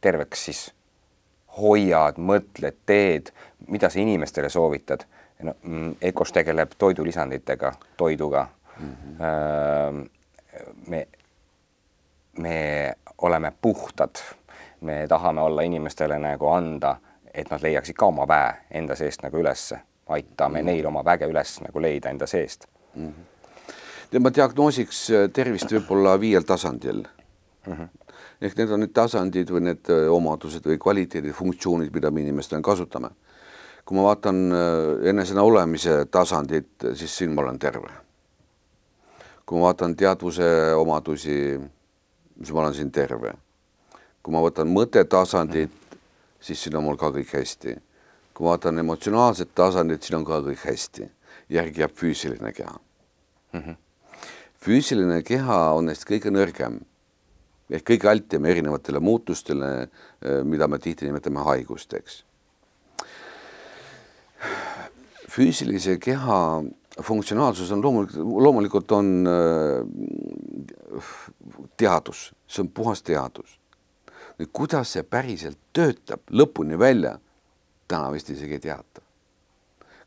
[0.00, 0.74] terveks siis
[1.58, 3.32] hoiad, mõtled, teed,
[3.68, 5.04] mida sa inimestele soovitad?
[5.42, 8.46] no mm, Ecos tegeleb toidulisanditega, toiduga
[8.78, 8.92] mm.
[9.18, 10.08] -hmm.
[10.86, 11.08] me,
[12.38, 14.22] me oleme puhtad
[14.82, 16.96] me tahame olla inimestele nagu anda,
[17.34, 20.72] et nad leiaksid ka oma väe enda seest nagu ülesse, aitame mm -hmm.
[20.72, 23.08] neil oma väge üles nagu leida enda seest mm.
[23.08, 23.72] -hmm.
[24.10, 27.04] tema diagnoosiks tervist võib-olla viiel tasandil
[27.66, 27.72] mm.
[27.72, 27.88] -hmm.
[28.42, 32.62] Ehk need on need tasandid või need äh, omadused või kvaliteedid, funktsioonid, mida me inimestena
[32.62, 33.10] kasutame.
[33.84, 37.92] kui ma vaatan äh, enesena olemise tasandit, siis siin ma olen terve.
[39.46, 41.60] kui ma vaatan teadvuse omadusi,
[42.42, 43.34] siis ma olen siin terve
[44.22, 45.72] kui ma võtan mõttetasandit,
[46.42, 47.76] siis siin on mul ka kõik hästi.
[48.32, 51.10] kui ma vaatan emotsionaalset tasandit, siin on ka kõik hästi.
[51.48, 52.78] järgi jääb füüsiline keha
[53.52, 53.60] mm.
[53.60, 53.76] -hmm.
[54.64, 56.80] füüsiline keha on neist kõige nõrgem
[57.72, 59.70] ehk kõige altim erinevatele muutustele,
[60.22, 62.24] eh, mida me tihti nimetame haigusteks.
[65.32, 66.62] füüsilise keha
[67.00, 69.86] funktsionaalsus on loomulikult, loomulikult on äh,
[71.80, 73.62] teadus, see on puhas teadus
[74.42, 77.16] nüüd kuidas see päriselt töötab lõpuni välja,
[77.88, 79.02] täna vist isegi ei teata.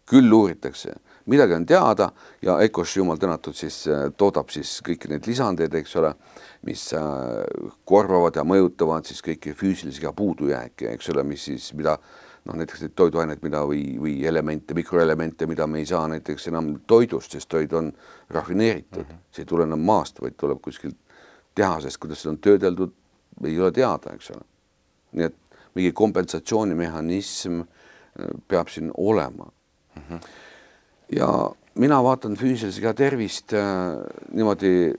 [0.06, 0.92] küll uuritakse,
[1.26, 2.10] midagi on teada
[2.42, 6.14] ja EKOS, jumal tänatud, siis äh, toodab siis kõiki neid lisandeid, eks ole,
[6.68, 7.04] mis äh,
[7.86, 11.98] korvavad ja mõjutavad siis kõiki füüsilisi ja puudujääke, eks ole, mis siis, mida
[12.46, 16.76] noh, näiteks neid toiduaineid, mida või, või elemente, mikroelemente, mida me ei saa näiteks enam
[16.88, 17.92] toidust, sest toit on
[18.30, 19.26] rafineeritud mm, -hmm.
[19.32, 20.98] see ei tule enam maast, vaid tuleb kuskilt
[21.56, 22.94] tehasest, kuidas seda on töödeldud,
[23.44, 24.46] ei ole teada, eks ole.
[25.16, 25.36] nii et
[25.76, 29.52] mingi kompensatsioonimehhanism äh, peab siin olema
[29.96, 30.02] mm.
[30.10, 30.20] -hmm.
[31.12, 31.28] Ja
[31.76, 33.98] mina vaatan füüsilise keha tervist äh,
[34.32, 34.94] niimoodi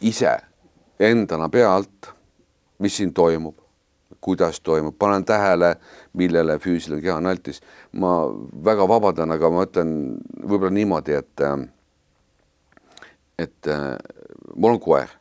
[0.00, 0.36] ise
[1.00, 2.10] endana pealt,
[2.78, 3.56] mis siin toimub,
[4.20, 5.74] kuidas toimub, panen tähele,
[6.12, 7.60] millele füüsiline keha on altis.
[7.92, 8.26] ma
[8.64, 9.94] väga vabandan, aga ma ütlen
[10.42, 11.56] võib-olla niimoodi, et, äh,
[13.38, 13.96] et äh,
[14.56, 15.20] mul on koer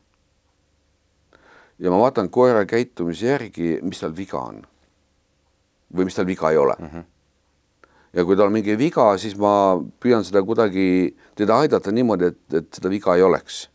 [1.80, 4.66] ja ma vaatan koera käitumise järgi, mis tal viga on.
[5.96, 6.88] või mis tal viga ei ole mm.
[6.88, 7.04] -hmm.
[8.14, 9.52] Ja kui tal on mingi viga, siis ma
[10.02, 13.68] püüan seda kuidagi, teda aidata niimoodi, et, et seda viga ei oleks.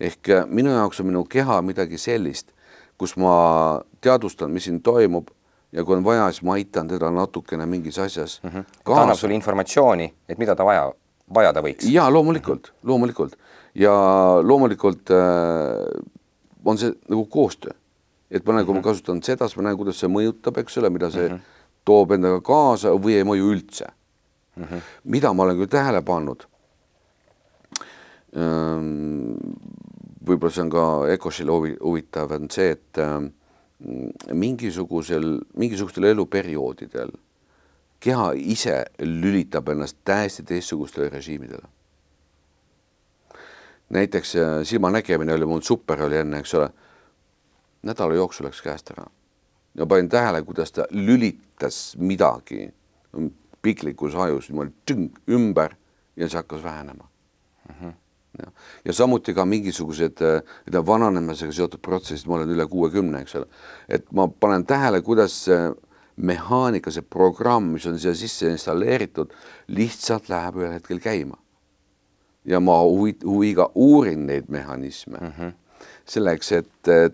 [0.00, 2.52] ehk äh, minu jaoks on minu keha midagi sellist,
[3.00, 5.30] kus ma teadvustan, mis siin toimub
[5.72, 8.50] ja kui on vaja, siis ma aitan teda natukene mingis asjas mm.
[8.50, 8.64] -hmm.
[8.84, 10.92] ta annab sulle informatsiooni, et mida ta vaja,
[11.34, 11.88] vajada võiks.
[11.88, 13.36] ja loomulikult, loomulikult
[13.74, 13.92] ja
[14.42, 15.16] loomulikult äh,
[16.64, 17.72] on see nagu koostöö.
[18.30, 18.82] et ma nagu mm -hmm.
[18.82, 21.55] kasutan seda, siis ma näen, kuidas see mõjutab, eks ole, mida see mm -hmm.
[21.86, 23.86] Toob endaga kaasa või ei mõju üldse
[24.56, 24.64] mm.
[24.64, 24.92] -hmm.
[25.14, 26.46] mida ma olen küll tähele pannud
[28.36, 29.36] ähm,.
[30.26, 30.84] võib-olla see on ka
[31.14, 33.30] Ecoshile huvitav, on see, et ähm,
[34.34, 37.12] mingisugusel, mingisugustel eluperioodidel
[38.00, 41.68] keha ise lülitab ennast täiesti teistsugustele režiimidele.
[43.88, 46.70] näiteks äh, silmanägemine oli mul super oli enne, eks ole.
[47.82, 49.06] nädala jooksul läks käest ära
[49.76, 52.70] ja panin tähele, kuidas ta lülitas midagi
[53.62, 55.76] piklikus ajus niimoodi tüng ümber
[56.16, 57.08] ja see hakkas vähenema
[57.68, 57.74] mm.
[57.80, 57.92] -hmm.
[58.38, 58.50] Ja.
[58.84, 63.46] ja samuti ka mingisugused äh, vananemisega seotud protsessid, ma olen üle kuuekümne, eks ole,
[63.88, 65.46] et ma panen tähele, kuidas
[66.16, 69.32] mehaanika, see programm, mis on siia sisse installeeritud,
[69.68, 71.36] lihtsalt läheb ühel hetkel käima.
[72.44, 75.52] ja ma huvi, huviga uurin neid mehhanisme mm -hmm.
[76.04, 76.68] selleks, et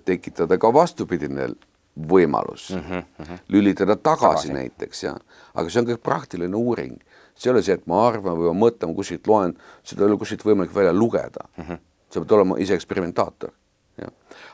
[0.04, 1.48] tekitada ka vastupidine
[1.96, 3.38] võimalus mm, -hmm.
[3.48, 5.16] lülitada tagasi, tagasi näiteks ja,
[5.54, 6.96] aga see on kõik praktiline uuring,
[7.34, 10.18] see ei ole see, et ma arvan või ma mõtlen, kuskilt loen, seda ei ole
[10.18, 11.64] kuskilt võimalik välja lugeda mm.
[11.64, 11.78] -hmm.
[12.10, 13.52] sa pead olema ise eksperimentaator.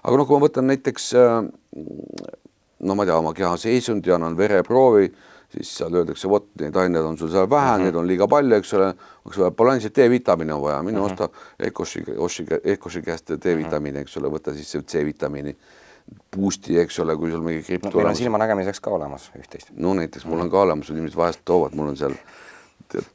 [0.03, 1.45] aga noh, kui ma võtan näiteks äh,
[2.78, 5.09] no ma ei tea, oma keha seisundi, annan vereproovi,
[5.49, 7.84] siis seal öeldakse, vot neid aineid on sul seal vähe mm, -hmm.
[7.84, 11.12] neid on liiga palju, eks ole, oleks vaja balanssi, D-vitamiini on vaja, mine mm -hmm.
[11.12, 11.28] osta
[11.59, 15.57] Ecoshi, Oshi, Ecoshi käest D-vitamiini, eks ole, võta siis C-vitamiini
[16.36, 19.72] boost'i, eks ole, kui sul mingi gripp no, meil on silmanägemiseks ka olemas üht-teist.
[19.76, 22.16] no näiteks mul on ka olemas, inimesed vahest toovad, mul on seal
[22.92, 23.06] tead,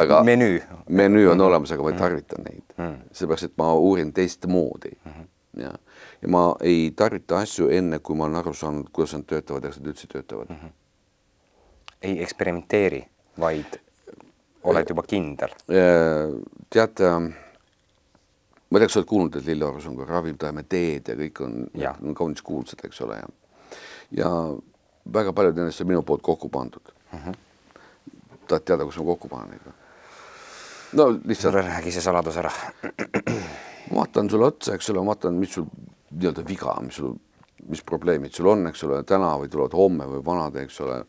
[0.00, 0.62] aga menüü.
[0.88, 1.46] menüü on -hmm.
[1.48, 5.12] olemas, aga ma ei tarvita neid mm seepärast et ma uurin teistmoodi mm.
[5.12, 5.26] -hmm
[5.56, 5.72] ja,
[6.22, 9.70] ja ma ei tarvita asju enne, kui ma olen aru saanud, kuidas nad töötavad ja
[9.70, 10.56] kas nad üldse töötavad mm.
[10.56, 10.72] -hmm.
[12.02, 13.04] ei eksperimenteeri,
[13.40, 13.78] vaid
[14.64, 15.54] oled juba kindel?
[16.70, 17.00] tead,
[18.74, 21.52] ma ei tea, kas sa oled kuulnud, et lilleorus on ka ravimtaime-teed ja kõik on,
[21.94, 23.28] on kaunis kuulsad, eks ole, ja
[24.14, 24.30] ja
[25.12, 27.18] väga paljud nendest on minu poolt kokku pandud mm.
[27.18, 27.34] -hmm.
[28.48, 29.74] tahad teada, kus ma kokku panen või?
[30.92, 31.54] no lihtsalt.
[31.54, 32.50] räägi see saladus ära
[33.90, 35.66] ma vaatan sulle otsa, eks ole, ma vaatan, mis sul
[36.10, 37.14] nii-öelda viga, mis sul,
[37.68, 41.04] mis probleemid sul on, eks ole, täna või tulevad homme või vanad, eks ole.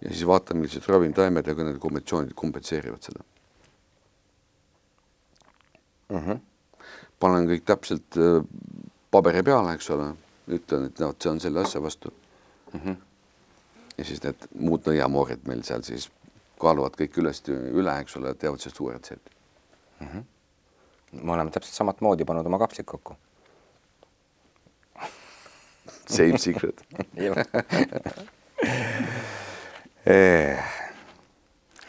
[0.00, 3.24] ja siis vaatan, millised ravimtaimed ja ka need kombinatsioonid kompenseerivad seda
[6.08, 6.18] mm.
[6.18, 6.40] -hmm.
[7.20, 8.38] Panen kõik täpselt äh,
[9.10, 10.12] paberi peale, eks ole,
[10.52, 12.12] ütlen, et vot see on selle asja vastu
[12.72, 12.80] mm.
[12.80, 12.96] -hmm.
[13.98, 16.10] ja siis need muud nõiamoorid meil seal siis
[16.60, 19.30] kaaluvad kõik üles üle, eks ole, teevad sellest uue retsepti
[20.00, 20.06] mm.
[20.06, 20.24] -hmm
[21.22, 23.16] me oleme täpselt samat moodi pannud oma kapslid kokku.
[26.06, 26.82] Same secret
[30.06, 30.58] eh,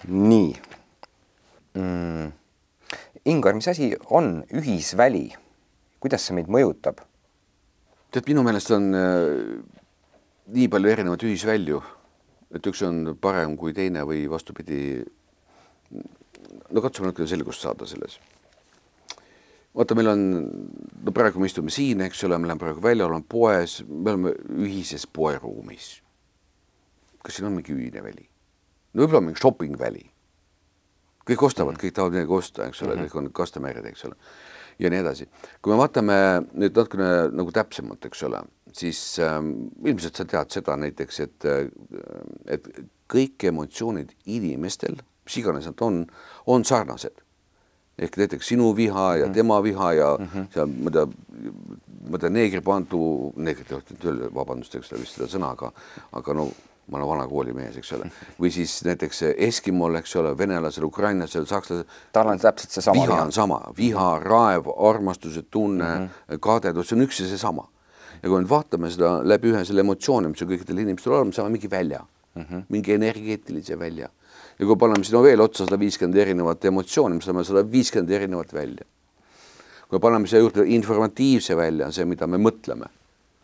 [0.08, 0.56] nii
[1.74, 2.07] mm..
[3.28, 5.26] Ingvar, mis asi on ühisväli,
[6.00, 7.04] kuidas see meid mõjutab?
[8.12, 9.58] tead, minu meelest on äh,
[10.56, 11.82] nii palju erinevaid ühisvälju,
[12.56, 15.04] et üks on parem kui teine või vastupidi.
[16.72, 18.18] no katsume natuke selgust saada selles
[19.78, 20.22] vaata, meil on,
[21.06, 24.34] no praegu me istume siin, eks ole, me läheme praegu välja, oleme poes, me oleme
[24.66, 25.98] ühises poeruumis.
[27.24, 28.26] kas siin on mingi ühine väli?
[28.94, 30.06] no võib-olla mingi shopping väli.
[31.28, 33.10] Kõik ostavad kõik tahavad midagi osta, eks ole mm, -hmm.
[33.10, 34.16] kõik on customer'id, eks ole,
[34.80, 35.28] ja nii edasi.
[35.62, 36.18] kui me vaatame
[36.54, 38.42] nüüd natukene nagu täpsemalt, eks ole,
[38.74, 39.52] siis ähm,
[39.86, 41.68] ilmselt sa tead seda näiteks, et, äh,
[42.46, 42.68] et
[43.14, 46.06] kõik emotsioonid inimestel, mis iganes nad on,
[46.46, 47.24] on sarnased
[47.98, 49.34] ehk näiteks sinu viha ja mm -hmm.
[49.34, 50.54] tema viha ja mm -hmm.
[50.54, 50.68] seal
[52.10, 55.72] ma tean neegripandu, neegrid ei öelda, vabandust, eks ole, vist seda sõna, aga,
[56.12, 56.52] aga no
[56.88, 58.10] ma olen vana kooli mees, eks ole,
[58.40, 61.84] või siis näiteks Eskimol, eks ole, venelasel, ukrainlasel, sakslasel.
[62.16, 63.02] tal on täpselt seesama.
[63.02, 66.40] viha on sama, viha, raev, armastuse tunne mm, -hmm.
[66.40, 67.68] kadedus, see on üks ja seesama.
[68.24, 71.58] ja kui nüüd vaatame seda läbi ühe selle emotsiooni, mis on kõikidel inimestel olemas, saame
[71.58, 72.64] mingi välja mm, -hmm.
[72.70, 74.10] mingi energeetilise välja
[74.60, 78.54] ja kui paneme sinna veel otsa sada viiskümmend erinevat emotsiooni, me saame sada viiskümmend erinevat
[78.54, 78.86] välja.
[79.90, 82.88] kui paneme siia juurde informatiivse välja, see, mida me mõtleme,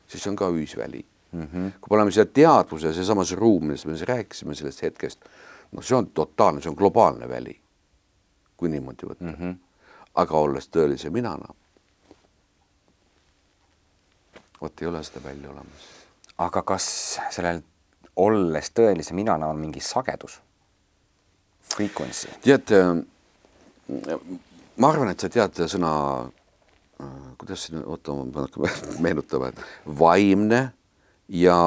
[0.08, 1.42] siis on ka ühisväli mm.
[1.42, 1.72] -hmm.
[1.82, 5.26] kui paneme siia teadvuse, seesamas ruum, millest me rääkisime sellest hetkest,
[5.72, 7.60] noh, see on totaalne, see on globaalne väli,
[8.58, 9.36] kui niimoodi võtta mm.
[9.40, 9.56] -hmm.
[10.16, 11.54] aga olles tõelise minana,
[14.62, 15.90] vot ei ole seda välja olemas.
[16.38, 17.62] aga kas sellel
[18.16, 20.42] olles tõelise minana on mingi sagedus?
[21.76, 22.28] Frequency.
[22.42, 22.70] tead,
[24.78, 25.92] ma arvan, et sa tead sõna,
[27.02, 27.08] äh,
[27.38, 29.62] kuidas siin, oota, ma pean hakkama meenutama, et
[30.00, 30.62] vaimne
[31.34, 31.58] ja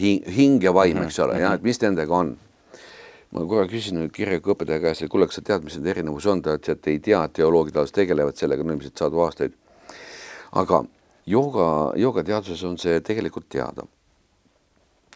[0.00, 1.06] hing, hing ja vaim mm, -hmm.
[1.06, 2.36] eks ole, ja et mis nendega on.
[3.34, 6.54] ma korra küsisin kirjaõpetaja käest, et kuule, kas sa tead, mis nende erinevus on, ta
[6.54, 9.52] ütles, et ei tea, teoloogid alles tegelevad sellega, no ilmselt sadu aastaid.
[10.52, 10.84] aga
[11.26, 13.86] jooga, joogateaduses on see tegelikult teada.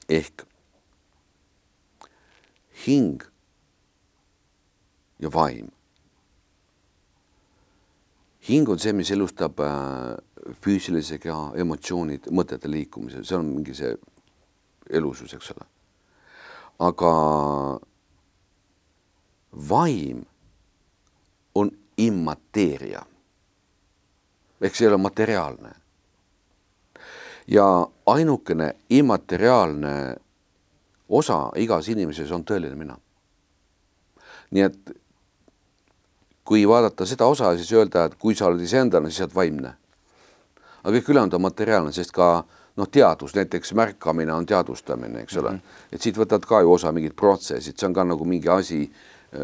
[0.09, 0.45] ehk
[2.87, 3.23] hing
[5.19, 5.78] ja vaim.
[8.49, 10.15] Hing on see, mis elustab äh,
[10.65, 13.93] füüsilise keha emotsioonid, mõtete liikumise, see on mingi see
[14.91, 15.67] elusus, eks ole.
[16.79, 17.13] aga
[19.69, 20.23] vaim
[21.59, 23.03] on immateeria
[24.61, 25.73] ehk see ei ole materiaalne.
[27.49, 30.17] ja ainukene immateriaalne
[31.09, 32.99] osa igas inimeses on tõeline mina.
[34.51, 34.91] nii et
[36.49, 39.75] kui vaadata seda osa, siis öelda, et kui sa oled iseendana, siis sa oled vaimne.
[40.79, 42.45] aga kõik ülejäänud on materiaalne, sest ka
[42.79, 45.93] noh, teadus, näiteks märkamine on teadvustamine, eks ole mm, -hmm.
[45.93, 48.91] et siit võtad ka ju osa mingid protsessid, see on ka nagu mingi asi,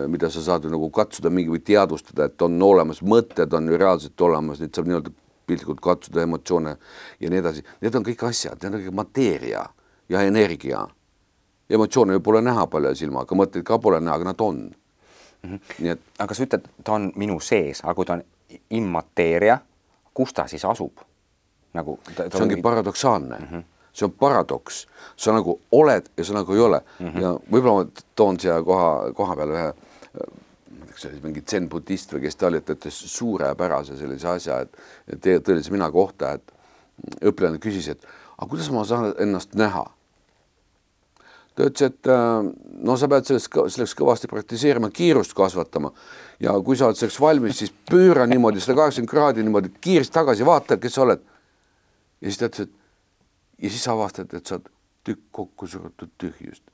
[0.08, 3.76] mida sa saad ju nagu katsuda mingi või teadvustada, et on olemas mõtted, on ju
[3.76, 5.10] reaalselt olemas, neid saab nii-öelda
[5.46, 6.76] piltlikult katsuda, emotsioone
[7.20, 9.66] ja nii edasi, need on kõik asjad, need on kõik mateeria
[10.08, 10.88] ja energia.
[11.70, 14.70] emotsioone pole näha palja silmaga, mõtteid ka pole näha, aga nad on
[15.44, 15.50] mm.
[15.50, 15.60] -hmm.
[15.78, 16.00] nii et.
[16.18, 18.24] aga sa ütled, ta on minu sees, aga kui ta on
[18.70, 19.58] immateeria,
[20.14, 21.04] kus ta siis asub?
[21.74, 22.62] nagu ta, ta see ongi mingi...
[22.62, 23.46] paradoksaalne mm.
[23.52, 27.20] -hmm see on paradoks, sa nagu oled ja sa nagu ei ole mm -hmm.
[27.22, 29.74] ja võib-olla ma toon siia koha, koha peale ühe
[30.96, 35.20] see oli mingi zen-budist või kes ta oli, et ta ütles suurepärase sellise asja, et
[35.20, 36.52] teie tõelise mina kohta, et
[37.22, 38.06] õpilane küsis, et
[38.38, 39.84] aga kuidas ma saan ennast näha?
[41.54, 42.10] Ta ütles, et
[42.84, 45.92] no sa pead sellest, selleks kõvasti praktiseerima, kiirust kasvatama
[46.42, 50.46] ja kui sa oled selleks valmis, siis pööra niimoodi sada kaheksakümmend kraadi niimoodi kiiresti tagasi,
[50.46, 51.22] vaata, kes sa oled.
[52.20, 54.70] ja siis ta ütles, et ja siis avastad, et sa oled
[55.04, 56.64] tükk kokku surutud tühjust.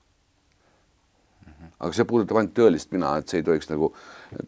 [1.81, 3.91] aga see puudutab ainult tõelist mina, et see ei tohiks nagu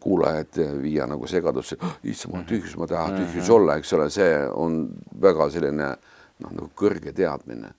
[0.01, 1.77] kuulajat viia nagu segadusse,
[2.09, 4.87] issand, mul on tühjus, ma tahan tühjus olla, eks ole, see on
[5.21, 7.69] väga selline noh, nagu kõrge teadmine.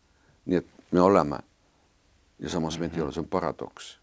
[0.47, 1.41] nii et me oleme
[2.45, 3.95] ja samas meid ei ole, see on paradoks.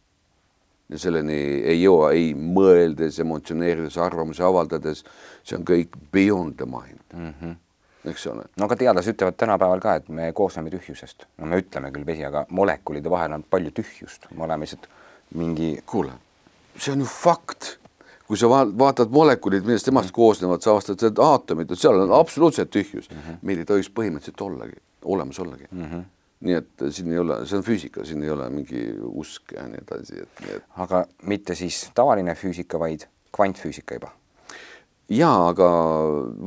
[0.92, 1.36] ja selleni
[1.72, 5.06] ei jõua ei mõeldes, emotsioneerides, arvamusi avaldades,
[5.44, 7.34] see on kõik beyond the mind mm.
[7.42, 7.60] -hmm
[8.06, 8.48] eks ole.
[8.58, 12.26] no aga teadlased ütlevad tänapäeval ka, et me koosneme tühjusest, no me ütleme küll vesi,
[12.26, 14.88] aga molekulide vahel on palju tühjust, me oleme lihtsalt
[15.38, 15.76] mingi.
[15.86, 16.16] kuule,
[16.78, 17.78] see on ju fakt.
[18.28, 20.16] kui sa vaatad molekulid, millest temast mm -hmm.
[20.16, 23.18] koosnevad, sa avastad, et aatomid, seal on absoluutselt tühjus mm.
[23.18, 23.38] -hmm.
[23.42, 24.74] meil ei tohiks põhimõtteliselt ollagi,
[25.04, 25.86] olemas ollagi mm.
[25.86, 26.04] -hmm
[26.42, 29.84] nii et siin ei ole, see on füüsika, siin ei ole mingi usk ja nii
[29.84, 30.66] edasi, et nii et.
[30.86, 34.12] aga mitte siis tavaline füüsika, vaid kvantfüüsika juba
[35.12, 35.68] jaa, aga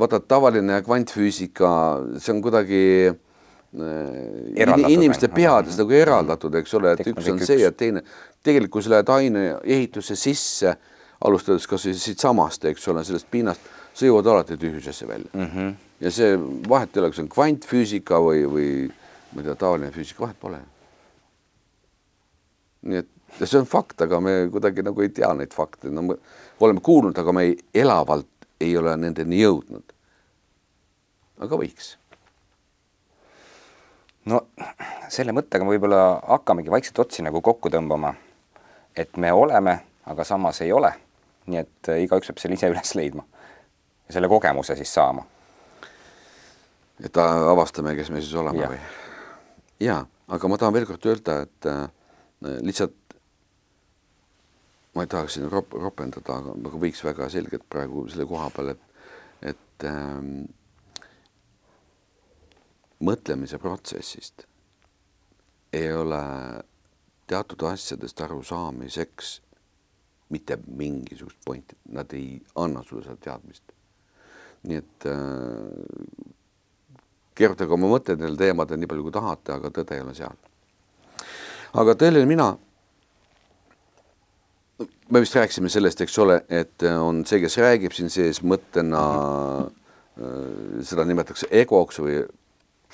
[0.01, 1.71] vaata, tavaline kvantfüüsika,
[2.19, 7.73] see on kuidagi äh, inimeste peades nagu eraldatud, eks ole, et üks on see ja
[7.73, 8.05] teine.
[8.45, 10.75] tegelikult, kui sa lähed aineehitusse sisse,
[11.25, 15.47] alustades kas või siitsamast, eks ole, sellest pinnast, sa jõuad alati tühjusesse välja mm.
[15.47, 15.75] -hmm.
[16.01, 16.35] ja see
[16.69, 18.71] vahet ei ole, kas on kvantfüüsika või, või
[19.43, 20.61] tea, tavaline füüsika, vahet pole.
[22.85, 23.09] nii et
[23.41, 26.17] ja see on fakt, aga me kuidagi nagu ei tea neid fakte, no me
[26.61, 29.95] oleme kuulnud, aga me ei elavalt ei ole nendeni jõudnud.
[31.45, 31.97] aga võiks.
[34.31, 34.47] no
[35.09, 38.15] selle mõttega võib-olla hakkamegi vaikselt otsi nagu kokku tõmbama,
[38.97, 40.93] et me oleme, aga samas ei ole.
[41.47, 43.25] nii et äh, igaüks peab selle ise üles leidma
[44.09, 45.27] ja selle kogemuse siis saama.
[47.05, 48.71] et avastame, kes me siis oleme ja.
[48.71, 49.04] või?
[49.85, 50.03] Jaa,
[50.35, 51.87] aga ma tahan veel kord öelda, et äh,
[52.65, 53.17] lihtsalt
[54.95, 58.75] ma ei tahaks siin rop-, ropendada, aga, aga võiks väga selgelt praegu selle koha peal,
[58.75, 58.85] et,
[59.55, 60.45] et ähm,
[63.05, 64.47] mõtlemise protsessist
[65.75, 66.21] ei ole
[67.27, 69.41] teatud asjadest arusaamiseks
[70.35, 73.75] mitte mingisugust pointi, nad ei anna sulle seda teadmist.
[74.65, 76.34] nii et äh,
[77.35, 80.37] keerutage oma mõtteid neil teemadel nii palju, kui tahate, aga tõde ei ole seal.
[81.75, 82.53] aga tõeline mina
[85.11, 90.83] me vist rääkisime sellest, eks ole, et on see, kes räägib siin sees mõttena -hmm.
[90.83, 92.23] seda nimetatakse egoks või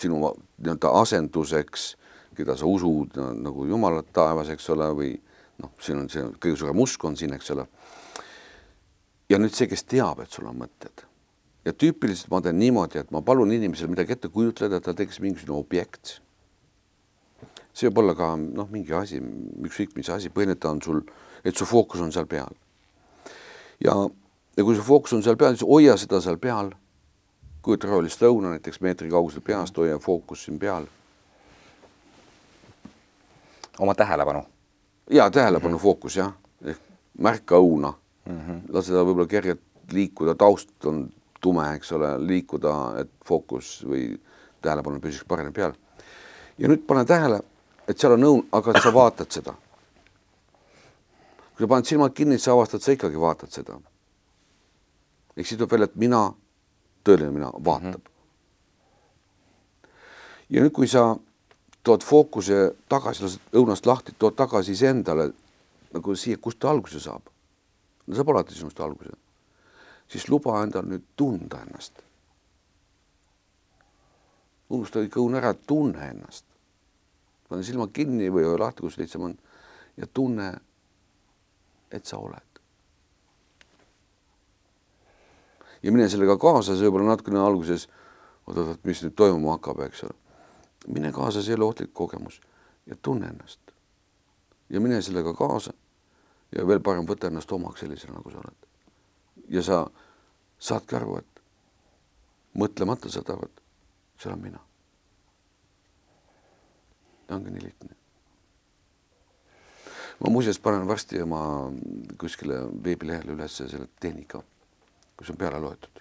[0.01, 0.20] sinu
[0.59, 1.97] nii-öelda asenduseks,
[2.36, 5.12] keda sa usud nagu Jumalat taevas, eks ole, või
[5.59, 7.66] noh, siin on see kõige suurem usk on siin, eks ole.
[9.28, 11.09] ja nüüd see, kes teab, et sul on mõtted
[11.64, 15.20] ja tüüpiliselt ma teen niimoodi, et ma palun inimesel midagi ette kujutleda, et ta teeks
[15.20, 16.20] mingisugune objekt.
[17.72, 19.20] see võib olla ka noh, mingi asi,
[19.62, 21.02] ükskõik mis asi, põhimõtteliselt on sul
[21.44, 22.52] et su fookus on seal peal.
[23.84, 23.94] ja,
[24.56, 26.72] ja kui su fookus on seal peal, siis hoia seda seal peal.
[27.62, 30.86] kujuta rohelist lõuna näiteks meetri kaugusel peast, hoia fookus siin peal.
[33.78, 34.44] oma tähelepanu.
[35.11, 35.82] ja tähelepanu mm -hmm.
[35.82, 36.32] fookus jah,
[36.64, 36.80] ehk
[37.18, 37.92] märka õuna
[38.26, 38.38] mm.
[38.38, 38.61] -hmm.
[38.68, 39.61] lase ta võib-olla kergelt
[39.92, 41.11] liikuda, taust on
[41.41, 44.11] tume, eks ole, liikuda, et fookus või
[44.62, 45.72] tähelepanu püsiks paremini peal.
[46.59, 47.41] ja nüüd pane tähele,
[47.88, 49.55] et seal on õun, aga sa vaatad seda.
[51.55, 53.80] kui sa paned silmad kinni, sa avastad, sa ikkagi vaatad seda.
[55.36, 56.22] ehk siis tuleb välja, et mina,
[57.05, 57.93] tõeline mina, vaatab mm.
[57.93, 59.91] -hmm.
[60.51, 61.16] ja nüüd, kui sa
[61.82, 65.30] tood fookuse tagasi, lased õunast lahti, tood tagasi iseendale
[65.95, 67.22] nagu siia, kust ta alguse saab.
[68.07, 69.16] no saab alati sinust alguse.
[70.11, 72.02] Siis luba endal nüüd tunda ennast.
[74.70, 76.44] unusta kõik õun ära, tunne ennast.
[77.48, 79.38] pane silmad kinni või lahti, kus lihtsam on
[79.96, 80.52] ja tunne,
[81.90, 82.61] et sa oled.
[85.82, 87.88] ja mine sellega kaasa, see võib-olla natukene alguses,
[88.46, 90.16] oot-oot, mis nüüd toimuma hakkab, eks ole.
[90.88, 92.40] mine kaasa, see ei ole ohtlik kogemus
[92.86, 93.61] ja tunne ennast.
[94.68, 95.72] ja mine sellega kaasa.
[96.56, 98.70] ja veel parem, võta ennast omaks sellisena, nagu sa oled.
[99.49, 99.85] Ja sa
[100.59, 101.43] saadki aru, et
[102.59, 103.62] mõtlemata aru, et
[104.18, 104.61] see olen mina.
[107.31, 107.97] ongi nii lihtne
[110.20, 111.43] ma muuseas panen varsti oma
[112.18, 114.43] kuskile veebilehele üles selle tehnika
[115.20, 116.01] kus on peale loetud.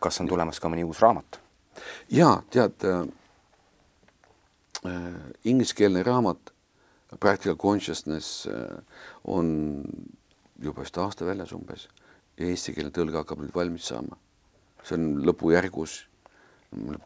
[0.00, 1.40] kas on tulemas ka mõni uus raamat?
[2.12, 3.06] ja tead äh,
[4.84, 6.52] äh, ingliskeelne raamat
[7.20, 8.76] Practical Consciousness äh,
[9.24, 9.48] on
[10.60, 11.88] juba vist aasta väljas umbes
[12.36, 14.18] ja eestikeelne tõlge hakkab nüüd valmis saama.
[14.84, 16.04] see on lõpujärgus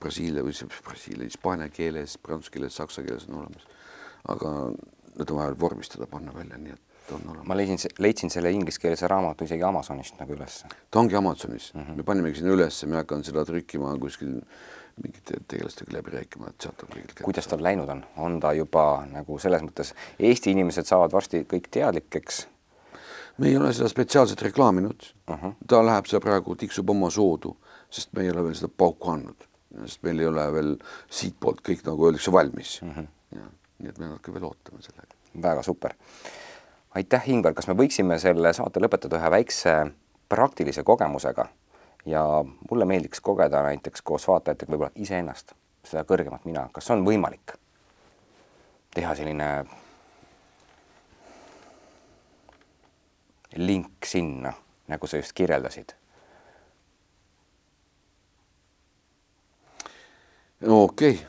[0.00, 0.54] Brasiilia või
[0.84, 3.66] Brasiilia, hispaania keeles, prantsuse keeles, saksa keeles on olemas.
[4.28, 4.52] aga
[5.16, 7.46] need on vaja vormistada, panna välja, nii et on olemas.
[7.46, 10.68] ma leidsin, leidsin selle ingliskeelse raamatu isegi Amazonist nagu ülesse.
[10.90, 11.96] ta ongi Amazonis mm, -hmm.
[11.96, 14.40] me panimegi sinna ülesse, me hakkan seda trükkima kuskil
[15.02, 17.24] mingite tegelastega läbi rääkima, et sealt on kõigilt kätte.
[17.24, 21.70] kuidas tal läinud on, on ta juba nagu selles mõttes, Eesti inimesed saavad varsti kõik
[21.70, 22.46] teadlikeks?
[23.40, 25.54] Me ei ole seda spetsiaalselt reklaaminud uh, -huh.
[25.68, 27.56] ta läheb seal praegu, tiksub oma soodu,
[27.90, 29.48] sest me ei ole veel seda pauku andnud,
[29.86, 30.76] sest meil ei ole veel
[31.10, 32.88] siitpoolt kõik nagu öeldakse valmis uh.
[32.88, 33.00] Mhm.
[33.00, 33.40] -huh.
[33.40, 35.14] ja nii et me natuke veel ootame sellega.
[35.42, 35.96] väga super
[36.94, 39.74] aitäh, Ingvar, kas me võiksime selle saate lõpetada ühe väikse
[40.28, 41.46] praktilise kogemusega
[42.06, 42.22] ja
[42.70, 45.54] mulle meeldiks kogeda näiteks koos vaatajatega võib-olla iseennast,
[45.86, 47.54] seda kõrgemat mina, kas on võimalik
[48.94, 49.50] teha selline
[53.56, 54.52] link sinna,
[54.88, 55.94] nagu sa just kirjeldasid?
[60.60, 61.26] no okei okay.,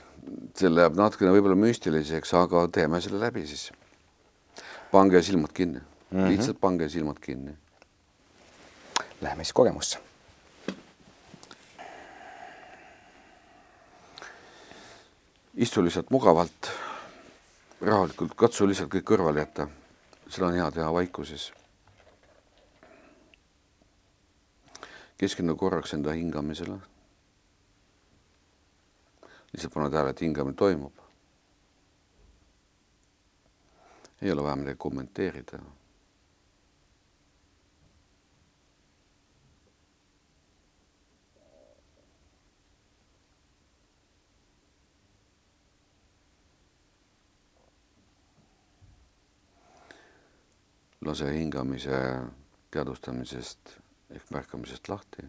[0.57, 3.72] see läheb natukene võib-olla müstiliseks, aga teeme selle läbi siis
[4.91, 6.30] pange silmad kinni mm, -hmm.
[6.30, 7.57] lihtsalt pange silmad kinni.
[9.22, 9.99] Läheme siis kogemusse.
[15.55, 16.72] istu lihtsalt mugavalt,
[17.82, 19.67] rahulikult, katsu lihtsalt kõik kõrvale jätta.
[20.30, 21.51] seda on hea teha vaikuses.
[25.22, 26.80] Keskendu korraks enda hingamisele.
[29.53, 30.97] lihtsalt pane tähele, et hingamine toimub
[34.22, 35.59] ei ole vaja midagi kommenteerida.
[51.05, 52.01] lase hingamise
[52.72, 53.80] teadvustamisest
[54.12, 55.24] ehk märkamisest lahti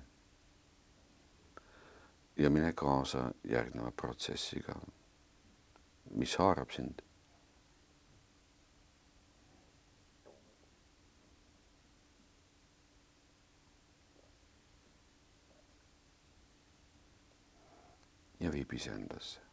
[2.37, 4.74] ja mine kaasa järgneva protsessiga,
[6.11, 7.02] mis haarab sind
[18.40, 19.52] ja viib iseendasse.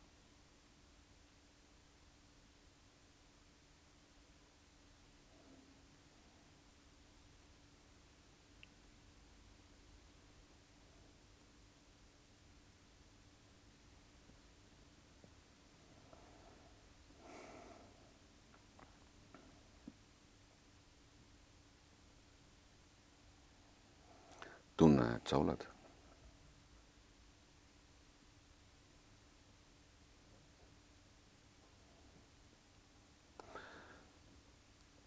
[24.99, 25.65] Tunne, et sa oled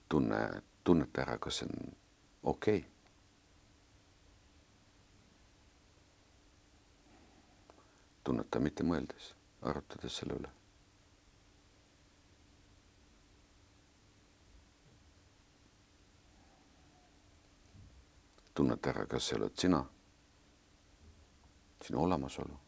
[0.09, 1.93] tunne, tunneta ära, kas see on
[2.43, 2.89] okei okay..
[8.24, 9.32] tunneta mitte mõeldes,
[9.66, 10.61] arutades selle üle.
[18.54, 19.84] tunneta ära, kas see oled sina,
[21.84, 22.58] sinu olemasolu.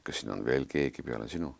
[0.00, 1.52] kas siin on veel keegi peale sinu?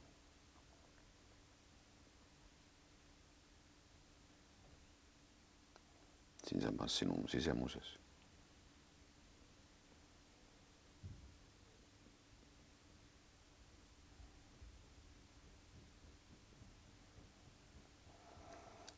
[6.51, 8.00] siinsamas sinu sisemuses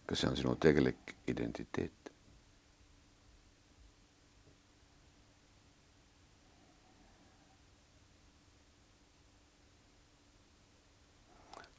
[0.06, 2.02] kas see on sinu tegelik identiteet?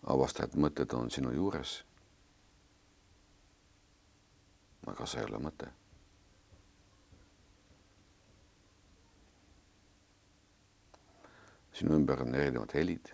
[0.03, 1.83] avasta, et mõtted on sinu juures.
[4.91, 5.69] aga see ei ole mõte.
[11.73, 13.13] sinu ümber on erinevad helid.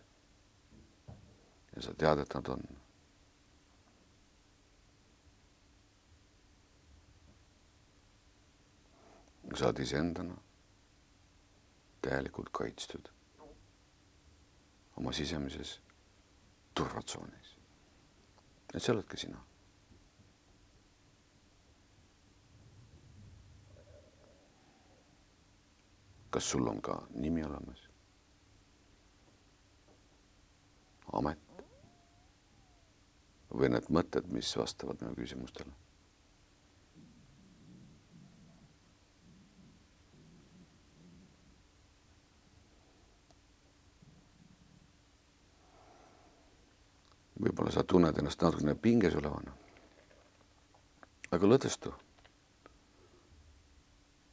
[1.76, 2.79] ja sa tead, et nad on.
[9.58, 10.36] Sa oled iseendana
[12.02, 13.10] täielikult kaitstud
[14.98, 15.80] oma sisemises
[16.74, 17.58] turvatsoonis.
[18.74, 19.42] et see oledki sina.
[26.30, 27.90] kas sul on ka nimi olemas?
[31.14, 31.40] amet?
[33.50, 35.89] või need mõtted, mis vastavad minu küsimustele?
[47.40, 49.54] Võib-olla sa tunned ennast natukene pinges olevana.
[51.32, 51.94] aga lõdvestu.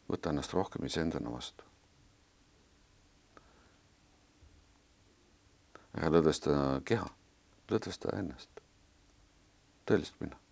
[0.09, 1.65] võta ennast rohkem iseendana vastu.
[5.97, 7.07] ära lõdvesta keha,
[7.71, 8.61] lõdvesta ennast,
[9.87, 10.46] tõelist mina.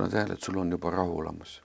[0.00, 1.62] Pane tähele, et sul on juba rahu olemas.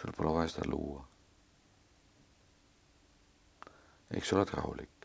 [0.00, 1.04] sul pole vaja seda luua.
[4.10, 4.99] ehk sa oled rahulik.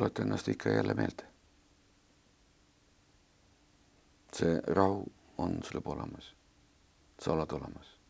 [0.00, 1.24] Tuleta ennast ikka ja jälle meelde.
[4.32, 6.34] see rahu on sul juba olemas.
[7.18, 8.00] sa oled olemas.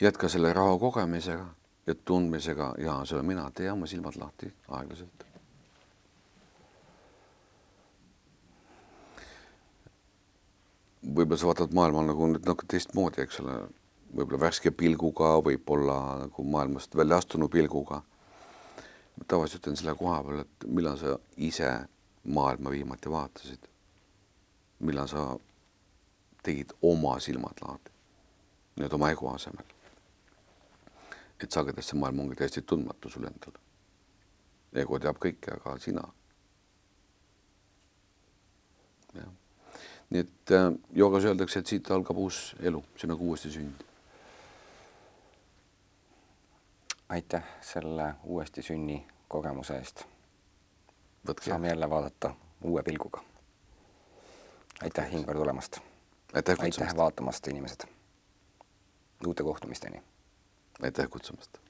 [0.00, 1.46] jätka selle rahu kogemisega
[1.86, 5.24] ja tundmisega ja see olen mina, tee oma silmad lahti aeglaselt.
[11.06, 13.52] võib-olla sa vaatad maailma nagu nüüd natuke teistmoodi, eks ole,
[14.10, 18.02] võib-olla värske pilguga, võib-olla nagu maailmast välja astunud pilguga.
[19.28, 21.70] tavaliselt ütlen selle koha peal, et millal sa ise
[22.24, 23.70] maailma viimati vaatasid.
[24.78, 25.38] millal sa
[26.42, 27.94] tegid oma silmad lahti,
[28.76, 29.75] nii-öelda oma ego asemel
[31.40, 33.58] et sagedasti see maailm ongi täiesti tundmatu sulle endale.
[34.76, 36.04] ego teab kõike, aga sina.
[39.14, 39.28] jah,
[40.10, 40.70] nii et äh,
[41.02, 43.84] joogas öeldakse, et siit algab uus elu, see on nagu uuesti sünd.
[47.08, 48.98] aitäh selle uuesti sünni
[49.28, 50.04] kogemuse eest.
[51.28, 51.50] võtke.
[51.50, 52.34] saame jälle vaadata
[52.64, 53.24] uue pilguga.
[54.82, 55.80] aitäh, Ingvar, tulemast.
[56.32, 57.88] aitäh aitäh vaatamast, inimesed.
[59.26, 60.02] uute kohtumisteni
[60.82, 61.65] aitäh kutsumast